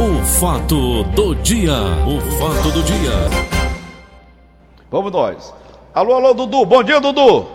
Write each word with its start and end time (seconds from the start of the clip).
O 0.00 0.24
fato 0.24 1.04
do 1.14 1.34
dia. 1.34 1.74
O 2.08 2.18
fato 2.38 2.72
do 2.72 2.82
dia. 2.82 3.12
Vamos 4.90 5.12
nós. 5.12 5.54
Alô, 5.92 6.14
alô, 6.14 6.32
Dudu. 6.32 6.64
Bom 6.64 6.82
dia, 6.82 6.98
Dudu. 6.98 7.46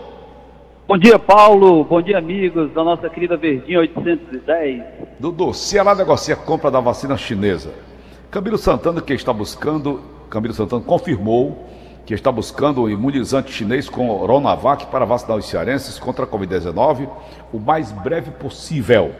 Bom 0.86 0.96
dia, 0.96 1.18
Paulo. 1.18 1.82
Bom 1.82 2.00
dia, 2.00 2.18
amigos 2.18 2.72
da 2.72 2.84
nossa 2.84 3.10
querida 3.10 3.36
Verdinha 3.36 3.80
810. 3.80 4.80
Dudu, 5.18 5.52
Ceará 5.52 5.92
negocia 5.92 6.34
a 6.34 6.38
compra 6.38 6.70
da 6.70 6.78
vacina 6.78 7.16
chinesa. 7.16 7.74
Camilo 8.30 8.58
Santana, 8.58 9.00
que 9.00 9.12
está 9.12 9.32
buscando, 9.32 10.00
Camilo 10.30 10.54
Santana 10.54 10.84
confirmou 10.84 11.66
que 12.06 12.14
está 12.14 12.30
buscando 12.30 12.82
o 12.82 12.88
imunizante 12.88 13.52
chinês 13.52 13.88
com 13.88 14.06
Coronavac 14.06 14.86
para 14.86 15.04
vacinar 15.04 15.36
os 15.36 15.46
cearenses 15.46 15.98
contra 15.98 16.24
a 16.24 16.28
Covid-19 16.28 17.08
o 17.52 17.58
mais 17.58 17.90
breve 17.90 18.30
possível. 18.30 19.10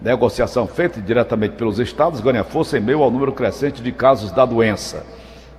Negociação 0.00 0.66
feita 0.66 1.00
diretamente 1.00 1.54
pelos 1.56 1.78
estados 1.78 2.20
ganha 2.20 2.44
força 2.44 2.76
em 2.76 2.80
meio 2.80 3.02
ao 3.02 3.10
número 3.10 3.32
crescente 3.32 3.82
de 3.82 3.90
casos 3.92 4.30
da 4.30 4.44
doença. 4.44 5.06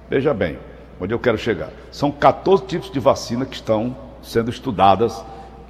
Veja 0.10 0.34
bem, 0.34 0.58
onde 1.02 1.14
eu 1.14 1.20
quero 1.20 1.38
chegar. 1.38 1.70
São 1.92 2.12
14 2.12 2.66
tipos 2.66 2.92
de 2.92 3.00
vacina 3.00 3.46
que 3.46 3.56
estão 3.56 3.96
sendo 4.22 4.50
estudadas 4.50 5.24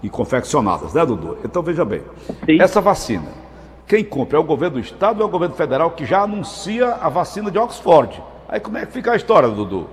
e 0.03 0.09
confeccionadas, 0.09 0.93
né, 0.93 1.05
Dudu? 1.05 1.37
Então 1.43 1.61
veja 1.63 1.85
bem, 1.85 2.01
Sim. 2.45 2.61
essa 2.61 2.81
vacina, 2.81 3.27
quem 3.87 4.03
compra 4.03 4.37
é 4.37 4.39
o 4.39 4.43
governo 4.43 4.75
do 4.75 4.81
estado 4.81 5.19
ou 5.19 5.25
é 5.25 5.27
o 5.27 5.31
governo 5.31 5.55
federal 5.55 5.91
que 5.91 6.05
já 6.05 6.21
anuncia 6.21 6.93
a 6.95 7.09
vacina 7.09 7.49
de 7.49 7.57
Oxford? 7.57 8.21
Aí 8.49 8.59
como 8.59 8.77
é 8.77 8.85
que 8.85 8.91
fica 8.91 9.13
a 9.13 9.15
história, 9.15 9.49
Dudu? 9.49 9.87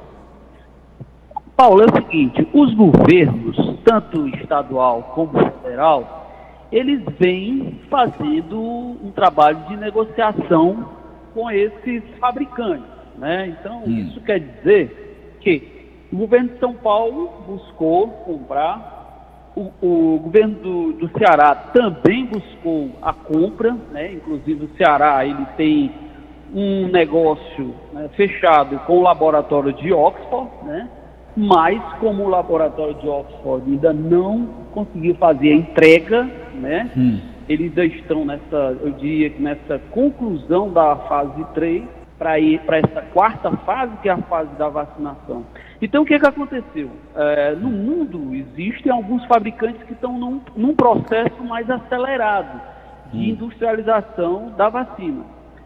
Paulo, 1.57 1.83
é 1.83 1.87
o 1.87 1.93
seguinte, 1.93 2.49
os 2.53 2.75
governos, 2.75 3.57
tanto 3.85 4.27
estadual 4.29 5.13
como 5.15 5.39
federal, 5.63 6.24
eles 6.75 7.01
vêm 7.21 7.79
fazendo 7.89 8.61
um 8.61 9.13
trabalho 9.15 9.59
de 9.69 9.77
negociação 9.77 10.89
com 11.33 11.49
esses 11.49 12.03
fabricantes, 12.19 12.91
né? 13.17 13.57
Então, 13.61 13.85
hum. 13.87 13.91
isso 13.91 14.21
quer 14.23 14.41
dizer 14.41 15.37
que 15.41 15.63
o 16.13 16.17
governo 16.17 16.49
de 16.49 16.59
São 16.59 16.75
Paulo 16.75 17.31
buscou 17.47 18.09
comprar 18.09 18.93
o, 19.55 19.71
o, 19.81 20.19
governo 20.19 20.55
do, 20.57 20.93
do, 20.95 21.17
Ceará 21.17 21.55
também 21.55 22.27
buscou 22.27 22.91
a 23.01 23.13
compra, 23.13 23.77
né? 23.93 24.13
inclusive 24.15 24.65
o 24.65 24.77
Ceará 24.77 25.25
ele 25.25 25.47
tem 25.57 25.93
um 26.53 26.89
negócio 26.89 27.73
né, 27.93 28.11
fechado 28.17 28.81
com 28.81 28.99
o 28.99 29.03
laboratório 29.03 29.73
de 29.75 29.93
Oxford, 29.93 30.51
né? 30.65 30.89
mas 31.37 31.81
como 32.01 32.25
o 32.25 32.29
laboratório 32.29 32.95
de 32.95 33.09
Oxford 33.09 33.71
ainda 33.71 33.93
não 33.93 34.45
conseguiu 34.73 35.15
fazer 35.15 35.53
a 35.53 35.57
entrega, 35.57 36.44
né? 36.55 36.91
Hum. 36.97 37.21
eles 37.49 37.77
ainda 37.77 37.85
estão 37.87 38.25
nessa, 38.25 38.77
eu 38.81 38.91
diria 38.93 39.31
que 39.31 39.43
nessa 39.43 39.79
conclusão 39.91 40.73
da 40.73 40.97
fase 40.97 41.45
3 41.55 41.85
para 42.19 42.39
ir 42.39 42.61
para 42.61 42.79
essa 42.79 43.03
quarta 43.13 43.51
fase, 43.59 43.97
que 44.01 44.09
é 44.09 44.13
a 44.13 44.19
fase 44.19 44.55
da 44.57 44.69
vacinação. 44.69 45.45
Então, 45.83 46.03
o 46.03 46.07
que, 46.07 46.19
que 46.19 46.27
aconteceu? 46.27 46.91
É, 47.15 47.55
no 47.55 47.69
mundo, 47.69 48.35
existem 48.35 48.91
alguns 48.91 49.25
fabricantes 49.27 49.83
que 49.83 49.93
estão 49.93 50.17
num, 50.19 50.41
num 50.57 50.75
processo 50.75 51.43
mais 51.45 51.69
acelerado 51.69 52.61
de 53.13 53.19
hum. 53.19 53.23
industrialização 53.33 54.53
da 54.57 54.69
vacina. 54.69 55.23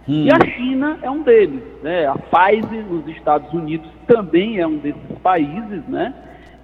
Hum. 0.09 0.25
E 0.25 0.31
a 0.33 0.41
China 0.57 0.99
é 1.03 1.11
um 1.11 1.23
deles. 1.23 1.63
Né? 1.83 2.07
A 2.07 2.17
Pfizer, 2.17 2.85
nos 2.87 3.07
Estados 3.09 3.53
Unidos, 3.53 3.89
também 4.07 4.59
é 4.59 4.67
um 4.67 4.79
desses 4.79 5.19
países. 5.23 5.87
Né? 5.87 6.15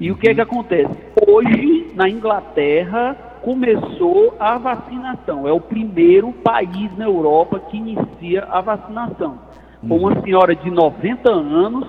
E 0.01 0.11
o 0.11 0.17
que, 0.17 0.31
é 0.31 0.35
que 0.35 0.41
acontece? 0.41 0.93
Hoje, 1.27 1.93
na 1.95 2.09
Inglaterra, 2.09 3.17
começou 3.45 4.35
a 4.41 4.57
vacinação. 4.57 5.47
É 5.47 5.53
o 5.53 5.61
primeiro 5.61 6.33
país 6.33 6.97
na 6.97 7.05
Europa 7.05 7.61
que 7.61 7.77
inicia 7.77 8.45
a 8.45 8.63
vacinação. 8.63 9.39
Com 9.87 9.99
uma 9.99 10.21
senhora 10.23 10.57
de 10.57 10.71
90 10.71 11.31
anos 11.31 11.87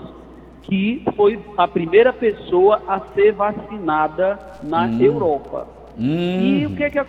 que 0.64 1.04
foi 1.16 1.40
a 1.58 1.68
primeira 1.68 2.12
pessoa 2.12 2.82
a 2.88 3.00
ser 3.14 3.32
vacinada 3.32 4.38
na 4.62 4.86
hum. 4.86 5.02
Europa. 5.02 5.68
Hum. 5.98 6.60
E 6.60 6.66
o 6.66 6.76
que 6.76 6.84
é 6.84 6.90
que 6.90 7.00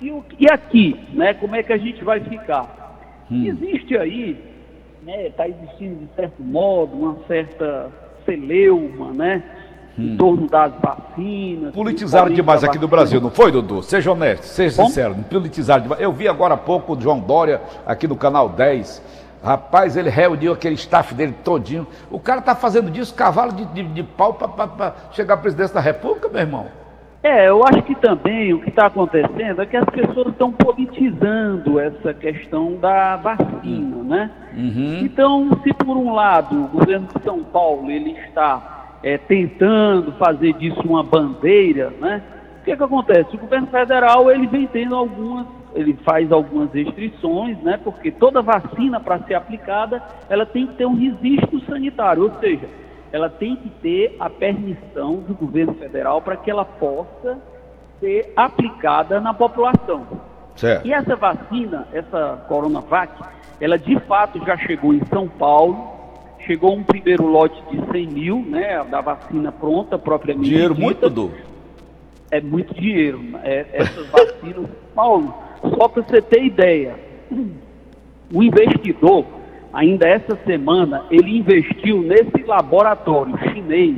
e, 0.00 0.22
e, 0.38 0.50
aqui, 0.50 0.96
né? 1.12 1.34
Como 1.34 1.54
é 1.54 1.62
que 1.62 1.72
a 1.72 1.76
gente 1.76 2.02
vai 2.02 2.20
ficar? 2.20 3.26
Hum. 3.30 3.44
Existe 3.44 3.98
aí, 3.98 4.38
né? 5.02 5.26
Está 5.26 5.46
existindo 5.46 6.06
de 6.06 6.14
certo 6.14 6.42
modo 6.42 6.96
uma 6.96 7.16
certa 7.26 7.90
celeuma, 8.24 9.12
né? 9.12 9.42
Em 10.00 10.12
hum. 10.12 10.16
torno 10.16 10.48
das 10.48 10.72
vacinas. 10.80 11.74
Politizaram 11.74 12.32
demais 12.32 12.64
aqui 12.64 12.78
no 12.78 12.88
Brasil, 12.88 13.20
não 13.20 13.30
foi, 13.30 13.52
Dudu? 13.52 13.82
Seja 13.82 14.12
honesto, 14.12 14.44
seja 14.44 14.84
sincero. 14.84 15.14
Politizaram 15.28 15.82
demais. 15.82 16.00
Eu 16.00 16.12
vi 16.12 16.26
agora 16.26 16.54
há 16.54 16.56
pouco 16.56 16.94
o 16.94 17.00
João 17.00 17.20
Dória 17.20 17.60
aqui 17.86 18.08
no 18.08 18.16
canal 18.16 18.48
10 18.48 19.20
Rapaz, 19.42 19.96
ele 19.96 20.10
reuniu 20.10 20.52
aquele 20.52 20.74
staff 20.74 21.14
dele 21.14 21.34
todinho. 21.42 21.86
O 22.10 22.20
cara 22.20 22.40
está 22.40 22.54
fazendo 22.54 22.90
disso 22.90 23.14
cavalo 23.14 23.52
de, 23.52 23.64
de, 23.66 23.82
de 23.84 24.02
pau 24.02 24.34
para 24.34 24.94
chegar 25.12 25.34
à 25.34 25.36
presidência 25.38 25.74
da 25.74 25.80
República, 25.80 26.28
meu 26.28 26.40
irmão. 26.40 26.66
É, 27.22 27.48
eu 27.48 27.62
acho 27.64 27.82
que 27.82 27.94
também 27.96 28.54
o 28.54 28.60
que 28.60 28.70
está 28.70 28.86
acontecendo 28.86 29.60
é 29.60 29.66
que 29.66 29.76
as 29.76 29.84
pessoas 29.86 30.28
estão 30.28 30.50
politizando 30.52 31.78
essa 31.78 32.14
questão 32.14 32.76
da 32.76 33.16
vacina, 33.16 34.02
né? 34.02 34.30
Uhum. 34.56 35.00
Então, 35.02 35.50
se 35.62 35.72
por 35.74 35.96
um 35.98 36.14
lado 36.14 36.64
o 36.64 36.68
governo 36.68 37.08
de 37.14 37.22
São 37.22 37.42
Paulo 37.44 37.90
ele 37.90 38.12
está 38.12 38.79
é, 39.02 39.18
tentando 39.18 40.12
fazer 40.12 40.52
disso 40.54 40.80
uma 40.84 41.02
bandeira, 41.02 41.90
né? 42.00 42.22
O 42.60 42.64
que, 42.64 42.76
que 42.76 42.82
acontece? 42.82 43.34
O 43.34 43.38
governo 43.38 43.66
federal 43.68 44.30
ele 44.30 44.46
vem 44.46 44.66
tendo 44.66 44.94
algumas 44.94 45.46
ele 45.74 45.94
faz 46.04 46.32
algumas 46.32 46.72
restrições, 46.72 47.56
né? 47.62 47.78
Porque 47.82 48.10
toda 48.10 48.42
vacina 48.42 48.98
para 48.98 49.20
ser 49.20 49.34
aplicada, 49.34 50.02
ela 50.28 50.44
tem 50.44 50.66
que 50.66 50.74
ter 50.74 50.86
um 50.86 50.96
registro 50.96 51.60
sanitário, 51.60 52.24
ou 52.24 52.32
seja, 52.40 52.68
ela 53.12 53.28
tem 53.28 53.56
que 53.56 53.70
ter 53.70 54.16
a 54.18 54.28
permissão 54.28 55.16
do 55.16 55.34
governo 55.34 55.74
federal 55.74 56.20
para 56.20 56.36
que 56.36 56.50
ela 56.50 56.64
possa 56.64 57.38
ser 57.98 58.32
aplicada 58.36 59.20
na 59.20 59.34
população. 59.34 60.06
Certo. 60.56 60.86
E 60.86 60.92
essa 60.92 61.16
vacina, 61.16 61.86
essa 61.92 62.44
Coronavac, 62.48 63.12
ela 63.60 63.78
de 63.78 63.98
fato 64.00 64.44
já 64.44 64.56
chegou 64.56 64.92
em 64.92 65.04
São 65.06 65.28
Paulo, 65.28 65.99
chegou 66.50 66.74
um 66.74 66.82
primeiro 66.82 67.28
lote 67.28 67.62
de 67.70 67.92
100 67.92 68.06
mil, 68.08 68.44
né, 68.44 68.82
da 68.90 69.00
vacina 69.00 69.52
pronta, 69.52 69.96
propriamente 69.96 70.48
Dinheiro 70.48 70.74
dita. 70.74 70.84
muito, 70.84 71.08
do. 71.08 71.30
É 72.28 72.40
muito 72.40 72.74
dinheiro. 72.74 73.20
É, 73.44 73.66
essas 73.72 74.08
vacinas, 74.08 74.68
Paulo, 74.92 75.32
só 75.60 75.86
para 75.86 76.02
você 76.02 76.20
ter 76.20 76.44
ideia, 76.44 76.96
o 78.34 78.42
investidor, 78.42 79.24
ainda 79.72 80.08
essa 80.08 80.36
semana, 80.44 81.04
ele 81.08 81.38
investiu 81.38 82.02
nesse 82.02 82.42
laboratório 82.44 83.38
chinês 83.52 83.96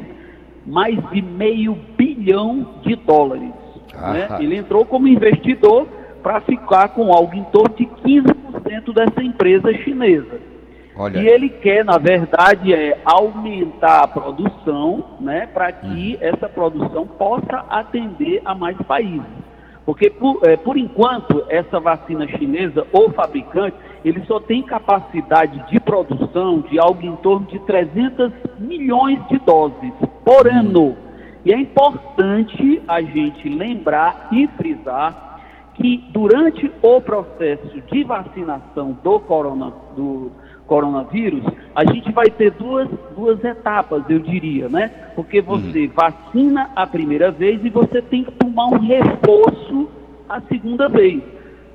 mais 0.66 0.94
de 1.10 1.22
meio 1.22 1.74
bilhão 1.96 2.80
de 2.82 2.96
dólares. 2.96 3.50
Ah, 3.94 4.12
né? 4.12 4.28
Ele 4.40 4.56
entrou 4.56 4.84
como 4.84 5.08
investidor 5.08 5.88
para 6.22 6.38
ficar 6.42 6.88
com 6.90 7.12
algo 7.14 7.34
em 7.34 7.44
torno 7.44 7.74
de 7.74 7.86
15% 7.86 8.92
dessa 8.92 9.22
empresa 9.22 9.72
chinesa. 9.78 10.51
Olha. 10.96 11.18
E 11.18 11.26
ele 11.26 11.48
quer, 11.48 11.84
na 11.84 11.98
verdade, 11.98 12.74
é 12.74 13.00
aumentar 13.04 14.02
a 14.02 14.08
produção, 14.08 15.04
né, 15.20 15.48
para 15.52 15.72
que 15.72 16.16
hum. 16.16 16.18
essa 16.20 16.48
produção 16.48 17.06
possa 17.06 17.64
atender 17.70 18.42
a 18.44 18.54
mais 18.54 18.76
países. 18.82 19.42
Porque, 19.84 20.10
por, 20.10 20.38
é, 20.44 20.56
por 20.56 20.76
enquanto, 20.76 21.44
essa 21.48 21.80
vacina 21.80 22.26
chinesa, 22.28 22.86
ou 22.92 23.10
fabricante, 23.10 23.76
ele 24.04 24.24
só 24.26 24.38
tem 24.38 24.62
capacidade 24.62 25.70
de 25.70 25.80
produção 25.80 26.60
de 26.60 26.78
algo 26.78 27.04
em 27.04 27.16
torno 27.16 27.46
de 27.46 27.58
300 27.60 28.32
milhões 28.58 29.18
de 29.28 29.38
doses 29.38 29.92
por 30.24 30.46
hum. 30.46 30.50
ano. 30.50 30.96
E 31.44 31.52
é 31.52 31.58
importante 31.58 32.82
a 32.86 33.00
gente 33.02 33.48
lembrar 33.48 34.28
e 34.30 34.46
frisar 34.56 35.40
que 35.74 36.04
durante 36.10 36.70
o 36.82 37.00
processo 37.00 37.80
de 37.90 38.04
vacinação 38.04 38.96
do, 39.02 39.18
corona, 39.18 39.72
do 39.96 40.30
coronavírus, 40.66 41.42
a 41.74 41.84
gente 41.84 42.10
vai 42.12 42.30
ter 42.30 42.50
duas, 42.52 42.88
duas 43.16 43.42
etapas, 43.44 44.02
eu 44.08 44.18
diria, 44.18 44.68
né? 44.68 44.88
Porque 45.14 45.40
você 45.40 45.86
uhum. 45.86 45.92
vacina 45.94 46.70
a 46.74 46.86
primeira 46.86 47.30
vez 47.30 47.64
e 47.64 47.70
você 47.70 48.00
tem 48.02 48.24
que 48.24 48.32
tomar 48.32 48.66
um 48.66 48.78
reforço 48.78 49.88
a 50.28 50.40
segunda 50.42 50.88
vez, 50.88 51.22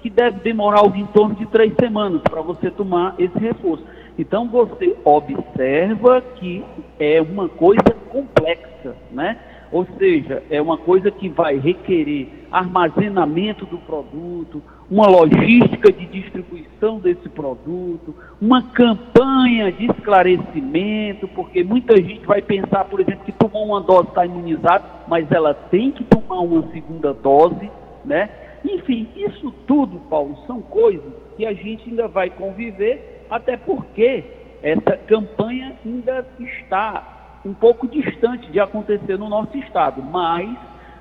que 0.02 0.10
deve 0.10 0.40
demorar 0.40 0.80
algo 0.80 0.96
em 0.96 1.06
torno 1.08 1.36
de 1.36 1.46
três 1.48 1.74
semanas 1.80 2.22
para 2.22 2.42
você 2.42 2.72
tomar 2.72 3.16
esse 3.20 3.38
reforço. 3.38 3.84
Então 4.18 4.48
você 4.48 4.96
observa 5.04 6.22
que 6.22 6.64
é 7.00 7.22
uma 7.22 7.48
coisa 7.48 7.96
complexa, 8.10 8.96
né? 9.12 9.38
Ou 9.72 9.86
seja, 9.98 10.44
é 10.50 10.62
uma 10.62 10.78
coisa 10.78 11.12
que 11.12 11.28
vai 11.30 11.58
requerer 11.58 12.30
armazenamento 12.52 13.66
do 13.66 13.78
produto, 13.80 14.62
uma 14.90 15.08
logística 15.08 15.92
de 15.92 16.06
distribuição 16.06 17.00
desse 17.00 17.28
produto, 17.30 18.16
uma 18.42 18.62
campanha 18.72 19.72
de 19.72 19.86
esclarecimento, 19.86 21.28
porque 21.30 21.64
muita 21.64 21.98
gente 21.98 22.26
vai 22.26 22.42
pensar, 22.42 22.86
por 22.86 23.02
exemplo, 23.02 23.26
que 23.26 23.34
tomou 23.34 23.66
uma 23.66 23.82
dose 23.82 24.08
está 24.08 24.26
imunizado, 24.26 24.86
mas 25.08 25.30
ela 25.32 25.54
tem 25.54 25.92
que 25.92 26.04
tomar 26.06 26.40
uma 26.40 26.66
segunda 26.72 27.14
dose, 27.14 27.70
né? 28.06 28.30
Enfim, 28.64 29.08
isso 29.16 29.52
tudo, 29.68 30.00
Paulo, 30.10 30.38
são 30.48 30.62
coisas 30.62 31.14
que 31.36 31.46
a 31.46 31.54
gente 31.54 31.90
ainda 31.90 32.08
vai 32.08 32.30
conviver 32.30 33.26
Até 33.30 33.58
porque 33.58 34.24
essa 34.64 34.98
campanha 35.06 35.76
ainda 35.86 36.26
está 36.40 37.17
um 37.48 37.54
pouco 37.54 37.88
distante 37.88 38.52
de 38.52 38.60
acontecer 38.60 39.18
no 39.18 39.30
nosso 39.30 39.58
estado, 39.58 40.04
mas 40.04 40.50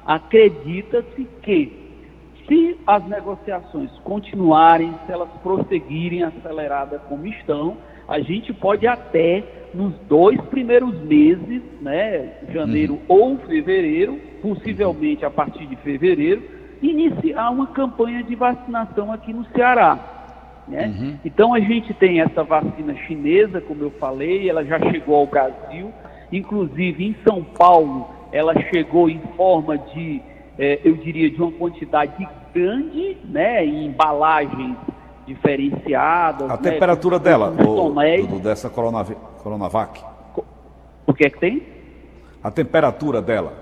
acredita-se 0.06 1.26
que 1.42 1.86
se 2.46 2.78
as 2.86 3.04
negociações 3.08 3.90
continuarem, 4.04 4.94
se 5.04 5.12
elas 5.12 5.28
prosseguirem 5.42 6.22
aceleradas 6.22 7.00
como 7.08 7.26
estão, 7.26 7.76
a 8.08 8.20
gente 8.20 8.52
pode 8.52 8.86
até 8.86 9.42
nos 9.74 9.92
dois 10.08 10.40
primeiros 10.42 10.94
meses, 11.02 11.60
né, 11.80 12.34
janeiro 12.52 12.94
uhum. 12.94 13.00
ou 13.08 13.38
fevereiro, 13.38 14.20
possivelmente 14.40 15.24
a 15.24 15.30
partir 15.30 15.66
de 15.66 15.74
fevereiro, 15.76 16.42
iniciar 16.80 17.50
uma 17.50 17.66
campanha 17.66 18.22
de 18.22 18.36
vacinação 18.36 19.10
aqui 19.12 19.32
no 19.32 19.44
Ceará. 19.46 19.98
Né? 20.68 20.86
Uhum. 20.86 21.18
Então 21.24 21.52
a 21.52 21.58
gente 21.58 21.92
tem 21.94 22.20
essa 22.20 22.44
vacina 22.44 22.94
chinesa, 23.06 23.60
como 23.60 23.82
eu 23.82 23.90
falei, 23.90 24.48
ela 24.48 24.64
já 24.64 24.78
chegou 24.90 25.16
ao 25.16 25.26
Brasil, 25.26 25.92
inclusive 26.32 27.06
em 27.06 27.16
São 27.26 27.42
Paulo, 27.42 28.08
ela 28.32 28.54
chegou 28.70 29.08
em 29.08 29.20
forma 29.36 29.78
de 29.78 30.22
é, 30.58 30.80
eu 30.84 30.94
diria, 30.94 31.30
de 31.30 31.40
uma 31.40 31.52
quantidade 31.52 32.26
grande, 32.52 33.16
né, 33.24 33.64
em 33.64 33.86
embalagens 33.86 34.76
diferenciadas. 35.26 36.50
A 36.50 36.56
né, 36.56 36.70
temperatura 36.70 37.18
dela, 37.18 37.50
o, 37.50 37.90
do, 38.26 38.38
dessa 38.38 38.70
Corona, 38.70 39.04
Coronavac? 39.42 40.02
O 41.06 41.12
que 41.12 41.26
é 41.26 41.30
que 41.30 41.38
tem? 41.38 41.62
A 42.42 42.50
temperatura 42.50 43.20
dela. 43.20 43.52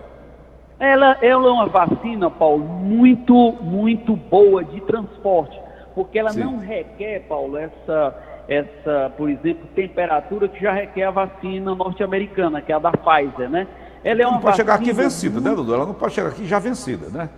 Ela, 0.78 1.18
ela 1.22 1.48
é 1.48 1.50
uma 1.50 1.66
vacina, 1.66 2.30
Paulo, 2.30 2.64
muito, 2.64 3.52
muito 3.60 4.14
boa 4.14 4.62
de 4.64 4.80
transporte, 4.82 5.58
porque 5.94 6.18
ela 6.18 6.30
Sim. 6.30 6.44
não 6.44 6.58
requer, 6.58 7.20
Paulo, 7.28 7.56
essa, 7.56 8.14
essa, 8.48 9.12
por 9.16 9.30
exemplo, 9.30 9.66
temperatura 9.74 10.48
que 10.48 10.60
já 10.60 10.72
requer 10.72 11.04
a 11.04 11.10
vacina 11.10 11.74
norte-americana, 11.74 12.60
que 12.60 12.72
é 12.72 12.74
a 12.74 12.78
da 12.78 12.92
Pfizer, 12.92 13.48
né? 13.48 13.66
Ela 14.02 14.22
é 14.22 14.26
uma 14.26 14.34
não 14.34 14.40
pode 14.42 14.56
chegar 14.56 14.74
aqui 14.74 14.92
vencida, 14.92 15.40
né, 15.40 15.54
Dudu? 15.54 15.74
Ela 15.74 15.86
não 15.86 15.94
pode 15.94 16.12
chegar 16.12 16.28
aqui 16.28 16.44
já 16.44 16.58
vencida, 16.58 17.08
né? 17.08 17.28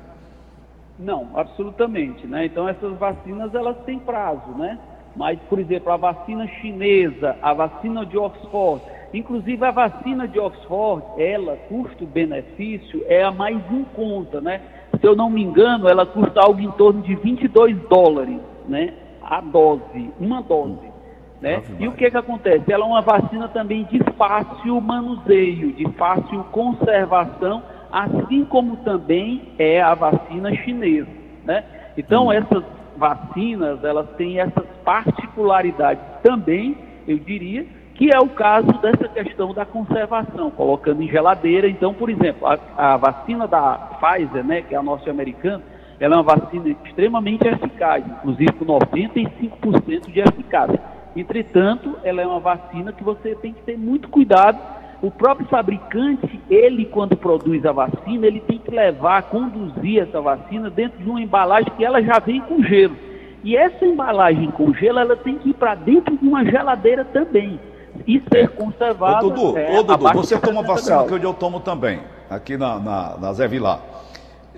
Não, 0.99 1.29
absolutamente, 1.35 2.27
né? 2.27 2.47
Então 2.47 2.69
essas 2.69 2.97
vacinas 2.99 3.55
elas 3.55 3.77
têm 3.85 3.99
prazo, 3.99 4.51
né? 4.57 4.79
Mas, 5.15 5.39
por 5.49 5.59
exemplo, 5.59 5.91
a 5.93 5.97
vacina 5.97 6.47
chinesa, 6.61 7.37
a 7.41 7.55
vacina 7.55 8.05
de 8.05 8.19
Oxford, 8.19 8.83
inclusive 9.15 9.65
a 9.65 9.71
vacina 9.71 10.29
de 10.29 10.39
Oxford, 10.39 11.05
ela, 11.17 11.57
custo-benefício, 11.69 13.03
é 13.07 13.23
a 13.23 13.31
mais 13.31 13.57
em 13.71 13.85
conta, 13.95 14.41
né? 14.41 14.61
Se 15.01 15.07
eu 15.07 15.15
não 15.15 15.31
me 15.31 15.43
engano, 15.43 15.89
ela 15.89 16.05
custa 16.05 16.41
algo 16.41 16.61
em 16.61 16.71
torno 16.73 17.03
de 17.03 17.15
22 17.15 17.77
dólares, 17.89 18.39
né? 18.69 18.93
A 19.23 19.41
dose, 19.41 20.11
uma 20.19 20.43
dose. 20.43 20.96
Né? 21.41 21.63
E 21.79 21.87
o 21.87 21.93
que, 21.93 22.11
que 22.11 22.17
acontece? 22.17 22.73
Ela 22.73 22.85
é 22.85 22.89
uma 22.89 23.03
vacina 23.03 23.49
também 23.49 23.85
de 23.85 23.99
fácil 24.17 24.81
manuseio, 24.81 25.73
de 25.73 25.87
fácil 25.93 26.45
conservação, 26.45 27.63
assim 27.93 28.45
como 28.45 28.77
também 28.79 29.53
é 29.59 29.81
a 29.81 29.95
vacina 29.95 30.55
chinesa. 30.57 31.09
Né? 31.45 31.65
Então, 31.97 32.29
hum. 32.29 32.33
essas 32.33 32.65
vacinas, 32.97 33.85
elas 33.85 34.09
têm 34.17 34.41
essas 34.41 34.65
particularidades 34.85 36.03
também, 36.23 36.77
eu 37.07 37.19
diria, 37.19 37.67
que 37.95 38.15
é 38.15 38.19
o 38.19 38.29
caso 38.29 38.73
dessa 38.81 39.09
questão 39.09 39.55
da 39.55 39.65
conservação, 39.65 40.51
colocando 40.51 41.03
em 41.03 41.09
geladeira. 41.09 41.69
Então, 41.69 41.95
por 41.95 42.11
exemplo, 42.11 42.47
a, 42.47 42.59
a 42.77 42.97
vacina 42.97 43.47
da 43.47 43.75
Pfizer, 44.01 44.45
né, 44.45 44.63
que 44.63 44.75
é 44.75 44.79
a 44.79 44.83
norte-americana, 44.83 45.63
ela 45.99 46.17
é 46.17 46.19
uma 46.19 46.37
vacina 46.37 46.69
extremamente 46.85 47.47
eficaz, 47.47 48.05
inclusive 48.07 48.53
com 48.53 48.67
95% 48.67 50.11
de 50.11 50.21
eficácia. 50.21 50.96
Entretanto, 51.17 51.97
ela 52.05 52.21
é 52.21 52.27
uma 52.27 52.41
vacina 52.41 52.93
que 52.93 53.03
você 53.03 53.35
tem 53.37 53.55
que 53.55 53.63
ter 53.63 53.79
muito 53.79 54.09
cuidado. 54.09 54.59
O 55.01 55.11
próprio 55.11 55.47
fabricante, 55.49 56.41
ele 56.51 56.85
quando 56.85 57.17
produz 57.17 57.65
a 57.65 57.73
vacina, 57.73 58.27
ele 58.27 58.41
tem 58.41 58.59
que 58.59 58.71
levar, 58.71 59.23
conduzir 59.25 60.03
essa 60.03 60.21
vacina 60.21 60.69
dentro 60.69 60.99
de 60.99 61.09
uma 61.09 61.21
embalagem 61.21 61.73
que 61.77 61.85
ela 61.85 62.03
já 62.03 62.19
vem 62.19 62.41
com 62.43 62.63
gelo. 62.63 62.97
E 63.43 63.57
essa 63.57 63.85
embalagem 63.85 64.51
com 64.51 64.75
gelo, 64.75 64.99
ela 64.99 65.17
tem 65.17 65.39
que 65.39 65.51
ir 65.51 65.55
para 65.55 65.75
dentro 65.75 66.17
de 66.17 66.27
uma 66.27 66.45
geladeira 66.45 67.05
também 67.05 67.59
e 68.07 68.23
ser 68.33 68.49
conservada. 68.51 69.27
Ô 69.27 69.31
Dudu, 69.31 69.59
é, 69.59 69.79
ô, 69.79 69.83
Dudu 69.83 70.13
você 70.15 70.39
toma 70.39 70.63
vacina 70.63 71.05
que 71.05 71.15
eu 71.15 71.35
tomo 71.35 71.61
também, 71.61 72.01
aqui 72.29 72.57
na, 72.57 72.79
na, 72.79 73.17
na 73.19 73.33
Zé 73.33 73.47
Vilar. 73.49 73.81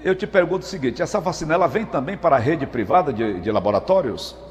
Eu 0.03 0.15
te 0.15 0.27
pergunto 0.27 0.65
o 0.65 0.69
seguinte, 0.69 1.03
essa 1.03 1.21
vacina 1.21 1.55
ela 1.55 1.67
vem 1.67 1.85
também 1.85 2.17
para 2.17 2.37
a 2.37 2.39
rede 2.39 2.67
privada 2.67 3.13
de, 3.13 3.41
de 3.41 3.51
laboratórios? 3.51 4.48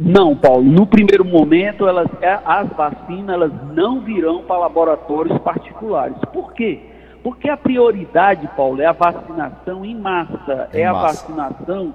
Não, 0.00 0.36
Paulo. 0.36 0.62
No 0.62 0.86
primeiro 0.86 1.24
momento, 1.24 1.88
elas, 1.88 2.08
é, 2.22 2.38
as 2.44 2.68
vacinas 2.68 3.34
elas 3.34 3.52
não 3.74 4.00
virão 4.00 4.44
para 4.44 4.58
laboratórios 4.58 5.36
particulares. 5.38 6.16
Por 6.32 6.52
quê? 6.52 6.78
Porque 7.20 7.50
a 7.50 7.56
prioridade, 7.56 8.48
Paulo, 8.56 8.80
é 8.80 8.86
a 8.86 8.92
vacinação 8.92 9.84
em 9.84 9.96
massa. 9.96 10.70
Em 10.72 10.82
é 10.82 10.92
massa. 10.92 10.98
a 10.98 11.08
vacinação 11.08 11.94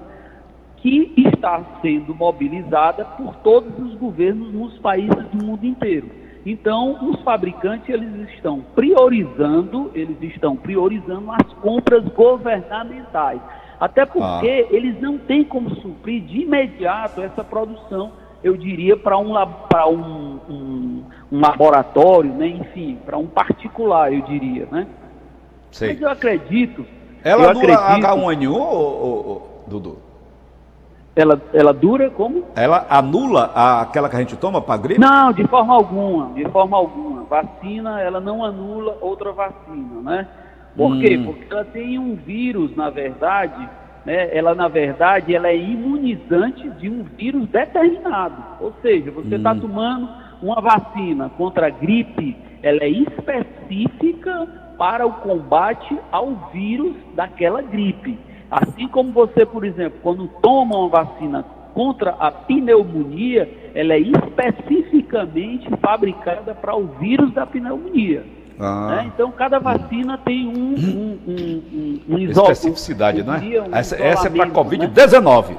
que 0.76 1.14
está 1.16 1.62
sendo 1.80 2.14
mobilizada 2.14 3.06
por 3.06 3.36
todos 3.36 3.72
os 3.78 3.94
governos 3.94 4.52
nos 4.52 4.76
países 4.80 5.24
do 5.32 5.42
mundo 5.42 5.64
inteiro. 5.64 6.10
Então, 6.44 7.08
os 7.08 7.22
fabricantes 7.22 7.88
eles 7.88 8.28
estão 8.34 8.60
priorizando, 8.74 9.90
eles 9.94 10.20
estão 10.20 10.56
priorizando 10.56 11.32
as 11.32 11.54
compras 11.54 12.04
governamentais. 12.08 13.40
Até 13.84 14.06
porque 14.06 14.66
ah. 14.70 14.74
eles 14.74 14.98
não 14.98 15.18
têm 15.18 15.44
como 15.44 15.68
suprir 15.76 16.22
de 16.22 16.40
imediato 16.40 17.20
essa 17.20 17.44
produção, 17.44 18.12
eu 18.42 18.56
diria, 18.56 18.96
para 18.96 19.18
um, 19.18 19.36
um, 19.36 20.40
um, 20.48 21.04
um, 21.30 21.40
laboratório, 21.40 22.32
né? 22.32 22.46
enfim, 22.46 22.98
para 23.04 23.18
um 23.18 23.26
particular, 23.26 24.10
eu 24.10 24.22
diria. 24.22 24.66
Né? 24.72 24.86
Sei. 25.70 25.92
Mas 25.92 26.00
eu 26.00 26.08
acredito. 26.08 26.86
Ela 27.22 27.48
eu 27.48 27.52
dura 27.52 27.74
acredito, 27.74 28.06
H1N1, 28.06 28.52
ou, 28.52 28.58
ou, 28.58 29.26
ou, 29.26 29.64
Dudu? 29.66 29.98
Ela, 31.14 31.42
ela 31.52 31.74
dura 31.74 32.08
como? 32.08 32.42
Ela 32.56 32.86
anula 32.88 33.52
a, 33.54 33.82
aquela 33.82 34.08
que 34.08 34.16
a 34.16 34.20
gente 34.20 34.36
toma 34.36 34.62
para 34.62 34.78
gripe? 34.78 34.98
Não, 34.98 35.30
de 35.30 35.46
forma 35.46 35.74
alguma, 35.74 36.32
de 36.32 36.48
forma 36.48 36.74
alguma. 36.74 37.24
Vacina, 37.24 38.00
ela 38.00 38.18
não 38.18 38.42
anula 38.42 38.96
outra 39.02 39.30
vacina, 39.30 40.00
né? 40.02 40.28
Por 40.76 40.92
hum. 40.92 41.00
quê? 41.00 41.18
Porque 41.18 41.52
ela 41.52 41.64
tem 41.64 41.98
um 41.98 42.14
vírus, 42.14 42.74
na 42.76 42.90
verdade, 42.90 43.68
né, 44.04 44.36
ela 44.36 44.54
na 44.54 44.68
verdade 44.68 45.34
ela 45.34 45.48
é 45.48 45.56
imunizante 45.56 46.68
de 46.70 46.88
um 46.88 47.04
vírus 47.16 47.48
determinado. 47.48 48.42
Ou 48.60 48.72
seja, 48.82 49.10
você 49.10 49.36
está 49.36 49.52
hum. 49.52 49.60
tomando 49.60 50.08
uma 50.42 50.60
vacina 50.60 51.30
contra 51.30 51.68
a 51.68 51.70
gripe, 51.70 52.36
ela 52.62 52.82
é 52.82 52.88
específica 52.88 54.46
para 54.76 55.06
o 55.06 55.12
combate 55.12 55.96
ao 56.10 56.50
vírus 56.52 56.96
daquela 57.14 57.62
gripe. 57.62 58.18
Assim 58.50 58.88
como 58.88 59.12
você, 59.12 59.46
por 59.46 59.64
exemplo, 59.64 59.98
quando 60.02 60.28
toma 60.42 60.76
uma 60.76 60.88
vacina 60.88 61.44
contra 61.72 62.10
a 62.12 62.30
pneumonia, 62.30 63.48
ela 63.74 63.94
é 63.94 63.98
especificamente 63.98 65.68
fabricada 65.80 66.54
para 66.54 66.76
o 66.76 66.86
vírus 66.98 67.32
da 67.32 67.46
pneumonia. 67.46 68.24
Ah. 68.58 68.88
Né? 68.88 69.10
Então, 69.14 69.30
cada 69.32 69.58
vacina 69.58 70.18
tem 70.18 70.46
um, 70.46 70.74
um, 70.74 71.20
um, 71.26 72.14
um, 72.14 72.18
Especificidade, 72.18 73.22
um, 73.22 73.24
né? 73.24 73.40
essa, 73.72 73.96
essa 73.96 74.28
é 74.28 74.30
para 74.30 74.44
a 74.44 74.50
Covid-19. 74.50 75.48
Né? 75.50 75.56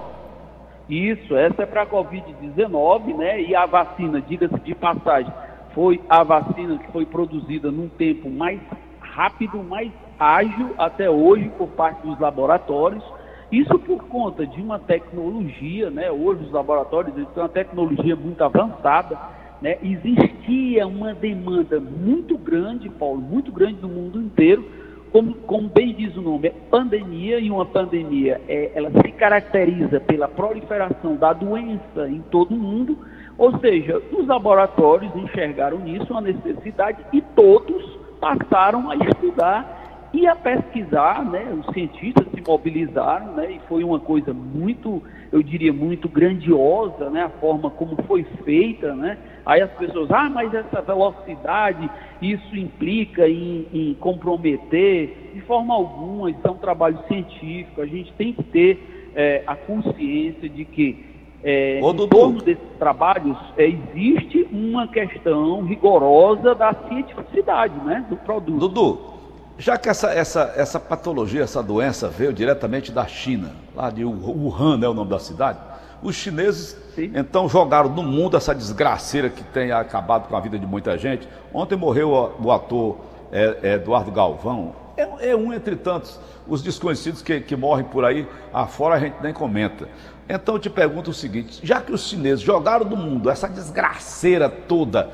Isso, 0.87 1.35
essa 1.35 1.63
é 1.63 1.65
para 1.65 1.81
a 1.81 1.87
Covid-19, 1.87 3.15
né? 3.17 3.41
E 3.41 3.55
a 3.55 3.65
vacina, 3.65 4.21
diga-se 4.21 4.59
de 4.59 4.75
passagem, 4.75 5.33
foi 5.73 5.99
a 6.07 6.23
vacina 6.23 6.77
que 6.77 6.91
foi 6.91 7.05
produzida 7.05 7.71
num 7.71 7.89
tempo 7.89 8.29
mais 8.29 8.59
rápido, 8.99 9.63
mais 9.63 9.91
ágil 10.19 10.75
até 10.77 11.09
hoje 11.09 11.51
por 11.57 11.67
parte 11.69 12.05
dos 12.05 12.19
laboratórios. 12.19 13.03
Isso 13.51 13.77
por 13.79 14.03
conta 14.05 14.45
de 14.45 14.61
uma 14.61 14.77
tecnologia, 14.77 15.89
né? 15.89 16.11
Hoje 16.11 16.43
os 16.43 16.51
laboratórios 16.51 17.13
têm 17.15 17.25
uma 17.35 17.49
tecnologia 17.49 18.15
muito 18.15 18.43
avançada 18.43 19.17
né, 19.65 19.79
existia 19.81 20.85
uma 20.85 21.11
demanda 21.15 21.79
muito 21.79 22.37
grande, 22.37 22.87
Paulo, 22.87 23.19
muito 23.19 23.51
grande 23.51 23.81
no 23.81 23.87
mundo 23.87 24.21
inteiro, 24.21 24.63
como, 25.11 25.33
como 25.33 25.67
bem 25.67 25.91
diz 25.91 26.15
o 26.15 26.21
nome, 26.21 26.49
é 26.49 26.53
pandemia, 26.69 27.39
e 27.39 27.49
uma 27.49 27.65
pandemia 27.65 28.39
é, 28.47 28.73
ela 28.75 28.91
se 28.91 29.11
caracteriza 29.13 29.99
pela 30.01 30.27
proliferação 30.27 31.15
da 31.15 31.33
doença 31.33 32.07
em 32.07 32.21
todo 32.29 32.53
o 32.53 32.59
mundo, 32.59 32.95
ou 33.39 33.57
seja, 33.57 33.99
os 34.11 34.27
laboratórios 34.27 35.11
enxergaram 35.15 35.79
nisso 35.79 36.11
uma 36.11 36.21
necessidade 36.21 36.99
e 37.11 37.19
todos 37.35 37.97
passaram 38.21 38.91
a 38.91 38.95
estudar 38.97 39.74
e 40.15 40.25
a 40.27 40.35
pesquisar, 40.35 41.25
né, 41.25 41.45
os 41.59 41.73
cientistas 41.73 42.25
se 42.33 42.41
mobilizaram, 42.47 43.33
né, 43.33 43.51
e 43.51 43.59
foi 43.67 43.83
uma 43.83 43.99
coisa 43.99 44.33
muito, 44.33 45.03
eu 45.29 45.43
diria, 45.43 45.73
muito 45.73 46.07
grandiosa, 46.07 47.09
né, 47.09 47.23
a 47.23 47.29
forma 47.29 47.69
como 47.69 48.01
foi 48.03 48.23
feita, 48.45 48.95
né, 48.95 49.17
aí 49.45 49.61
as 49.61 49.71
pessoas, 49.71 50.09
ah, 50.11 50.29
mas 50.29 50.53
essa 50.53 50.81
velocidade, 50.81 51.89
isso 52.21 52.55
implica 52.55 53.27
em, 53.27 53.67
em 53.73 53.93
comprometer, 53.95 55.31
de 55.33 55.41
forma 55.41 55.73
alguma, 55.73 56.31
isso 56.31 56.39
é 56.45 56.49
um 56.49 56.57
trabalho 56.57 56.97
científico, 57.09 57.81
a 57.81 57.85
gente 57.85 58.13
tem 58.13 58.31
que 58.31 58.43
ter 58.43 59.11
é, 59.13 59.43
a 59.45 59.55
consciência 59.55 60.47
de 60.47 60.63
que 60.63 61.13
é, 61.43 61.79
em 61.79 61.81
Dudu. 61.81 62.07
torno 62.07 62.41
desses 62.41 62.63
trabalhos 62.79 63.37
é, 63.55 63.67
existe 63.67 64.47
uma 64.51 64.87
questão 64.87 65.61
rigorosa 65.61 66.55
da 66.55 66.73
cientificidade 66.87 67.75
né, 67.85 68.03
do 68.09 68.15
produto. 68.17 68.57
Dudu, 68.57 69.14
já 69.57 69.77
que 69.77 69.87
essa, 69.87 70.11
essa, 70.11 70.53
essa 70.55 70.79
patologia, 70.79 71.43
essa 71.43 71.63
doença 71.63 72.09
veio 72.09 72.33
diretamente 72.33 72.91
da 72.91 73.07
China, 73.07 73.51
lá 73.75 73.89
de 73.89 74.03
Wuhan 74.03 74.79
é 74.83 74.87
o 74.87 74.93
nome 74.93 75.09
da 75.09 75.19
cidade, 75.19 75.59
os 76.03 76.15
chineses 76.15 76.77
Sim. 76.93 77.11
então 77.15 77.49
jogaram 77.49 77.89
no 77.89 78.03
mundo 78.03 78.37
essa 78.37 78.53
desgraceira 78.53 79.29
que 79.29 79.43
tem 79.43 79.71
acabado 79.71 80.27
com 80.27 80.35
a 80.35 80.39
vida 80.39 80.59
de 80.59 80.65
muita 80.65 80.97
gente. 80.97 81.27
Ontem 81.53 81.75
morreu 81.75 82.35
o, 82.39 82.51
ator 82.51 82.97
é, 83.31 83.73
Eduardo 83.73 84.11
Galvão, 84.11 84.75
é, 84.95 85.31
é, 85.31 85.35
um 85.35 85.51
entre 85.53 85.75
tantos. 85.75 86.19
Os 86.47 86.61
desconhecidos 86.61 87.21
que, 87.21 87.41
que 87.41 87.55
morrem 87.55 87.85
por 87.85 88.05
aí 88.05 88.27
afora 88.53 88.95
a 88.95 88.99
gente 88.99 89.15
nem 89.21 89.33
comenta. 89.33 89.89
Então 90.29 90.55
eu 90.55 90.59
te 90.59 90.69
pergunto 90.69 91.09
o 91.09 91.13
seguinte: 91.13 91.59
já 91.63 91.81
que 91.81 91.91
os 91.91 92.07
chineses 92.07 92.41
jogaram 92.41 92.85
no 92.85 92.95
mundo 92.95 93.29
essa 93.29 93.47
desgraceira 93.47 94.49
toda, 94.49 95.09